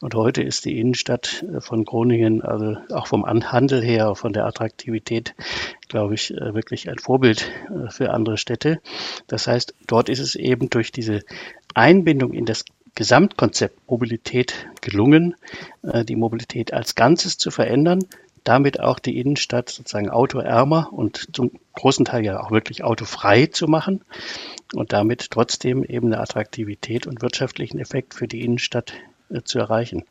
[0.00, 4.46] Und heute ist die Innenstadt äh, von Groningen, also auch vom Handel her, von der
[4.46, 5.34] Attraktivität,
[5.88, 8.80] glaube ich, äh, wirklich ein Vorbild äh, für andere Städte.
[9.26, 11.20] Das heißt, dort ist es eben durch diese
[11.74, 12.64] Einbindung in das
[12.94, 15.34] Gesamtkonzept Mobilität gelungen,
[15.82, 18.00] die Mobilität als Ganzes zu verändern,
[18.44, 23.66] damit auch die Innenstadt sozusagen autoärmer und zum großen Teil ja auch wirklich autofrei zu
[23.66, 24.02] machen
[24.74, 28.92] und damit trotzdem eben eine Attraktivität und wirtschaftlichen Effekt für die Innenstadt
[29.30, 30.04] äh, zu erreichen.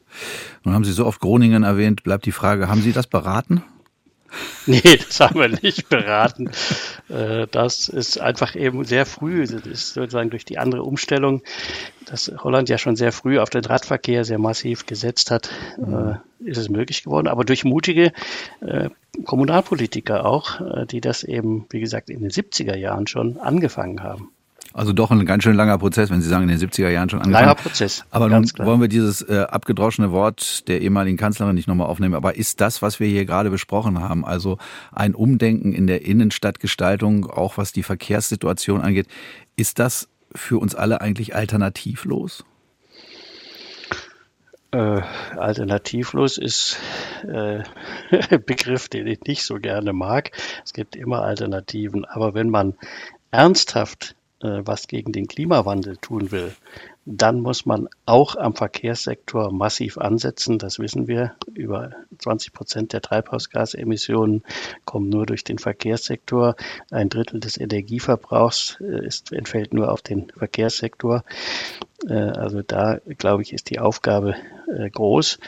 [0.64, 3.64] Nun haben Sie so oft Groningen erwähnt, bleibt die Frage, haben Sie das beraten?
[4.66, 6.52] Nee, das haben wir nicht beraten.
[7.10, 11.42] Äh, das ist einfach eben sehr früh, das ist sozusagen durch die andere Umstellung,
[12.06, 16.18] dass Holland ja schon sehr früh auf den Radverkehr sehr massiv gesetzt hat, mhm.
[16.40, 17.28] ist es möglich geworden.
[17.28, 18.14] Aber durch mutige
[18.62, 18.90] äh,
[19.26, 24.32] Kommunalpolitiker auch, die das eben, wie gesagt, in den 70er Jahren schon angefangen haben.
[24.74, 27.20] Also doch ein ganz schön langer Prozess, wenn Sie sagen, in den 70er Jahren schon
[27.20, 27.46] angefangen.
[27.46, 28.06] Langer Prozess.
[28.12, 28.68] Aber nun klar.
[28.68, 32.14] wollen wir dieses äh, abgedroschene Wort der ehemaligen Kanzlerin nicht nochmal aufnehmen.
[32.14, 34.58] Aber ist das, was wir hier gerade besprochen haben, also
[34.92, 39.08] ein Umdenken in der Innenstadtgestaltung, auch was die Verkehrssituation angeht,
[39.56, 42.46] ist das für uns alle eigentlich alternativlos?
[44.72, 45.02] Äh,
[45.36, 46.78] alternativlos ist
[47.28, 47.64] äh,
[48.46, 50.32] Begriff, den ich nicht so gerne mag.
[50.64, 52.06] Es gibt immer Alternativen.
[52.06, 52.76] Aber wenn man
[53.32, 56.54] ernsthaft was gegen den Klimawandel tun will,
[57.06, 60.60] dann muss man auch am Verkehrssektor massiv ansetzen.
[60.60, 61.34] Das wissen wir.
[61.56, 64.44] Über 20 Prozent der Treibhausgasemissionen
[64.86, 66.56] kommen nur durch den Verkehrssektor.
[66.92, 71.24] Ein Drittel des Energieverbrauchs äh, ist, entfällt nur auf den Verkehrssektor.
[72.08, 74.36] Äh, also da, glaube ich, ist die Aufgabe
[74.92, 75.40] groß.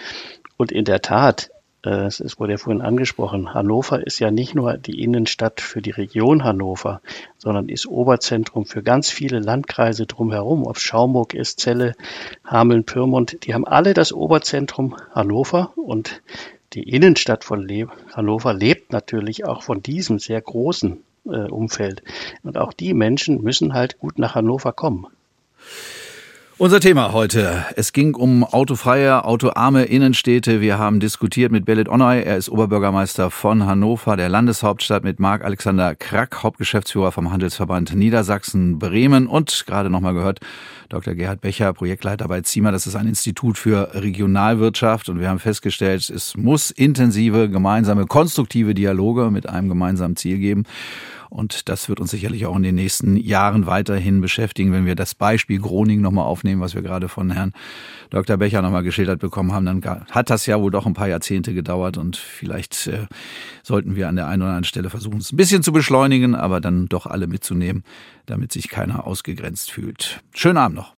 [0.57, 4.77] Und in der Tat, äh, es wurde ja vorhin angesprochen, Hannover ist ja nicht nur
[4.77, 7.01] die Innenstadt für die Region Hannover,
[7.38, 11.95] sondern ist Oberzentrum für ganz viele Landkreise drumherum, ob Schaumburg ist, Celle,
[12.45, 16.21] Hameln, Pyrmont, die haben alle das Oberzentrum Hannover und
[16.73, 22.01] die Innenstadt von Le Hannover lebt natürlich auch von diesem sehr großen äh, Umfeld.
[22.43, 25.07] Und auch die Menschen müssen halt gut nach Hannover kommen.
[26.62, 27.66] Unser Thema heute.
[27.76, 30.62] Es ging um autofreie, autoarme Innenstädte.
[30.62, 32.22] Wir haben diskutiert mit Belit Onay.
[32.22, 38.78] Er ist Oberbürgermeister von Hannover, der Landeshauptstadt, mit Marc Alexander Krack, Hauptgeschäftsführer vom Handelsverband Niedersachsen
[38.78, 40.39] Bremen und gerade nochmal gehört,
[40.89, 41.16] Dr.
[41.16, 42.70] Gerhard Becher, Projektleiter bei ZIMA.
[42.70, 48.76] Das ist ein Institut für Regionalwirtschaft und wir haben festgestellt, es muss intensive, gemeinsame, konstruktive
[48.76, 50.66] Dialoge mit einem gemeinsamen Ziel geben.
[51.32, 55.15] Und das wird uns sicherlich auch in den nächsten Jahren weiterhin beschäftigen, wenn wir das
[55.15, 57.53] Beispiel Groningen nochmal aufnehmen, was wir gerade von Herrn
[58.09, 58.36] Dr.
[58.36, 59.65] Becher nochmal geschildert bekommen haben.
[59.65, 63.05] Dann hat das ja wohl doch ein paar Jahrzehnte gedauert und vielleicht äh,
[63.63, 66.59] sollten wir an der einen oder anderen Stelle versuchen, es ein bisschen zu beschleunigen, aber
[66.59, 67.86] dann doch alle mitzunehmen,
[68.25, 70.19] damit sich keiner ausgegrenzt fühlt.
[70.36, 70.95] Schönen Abend noch.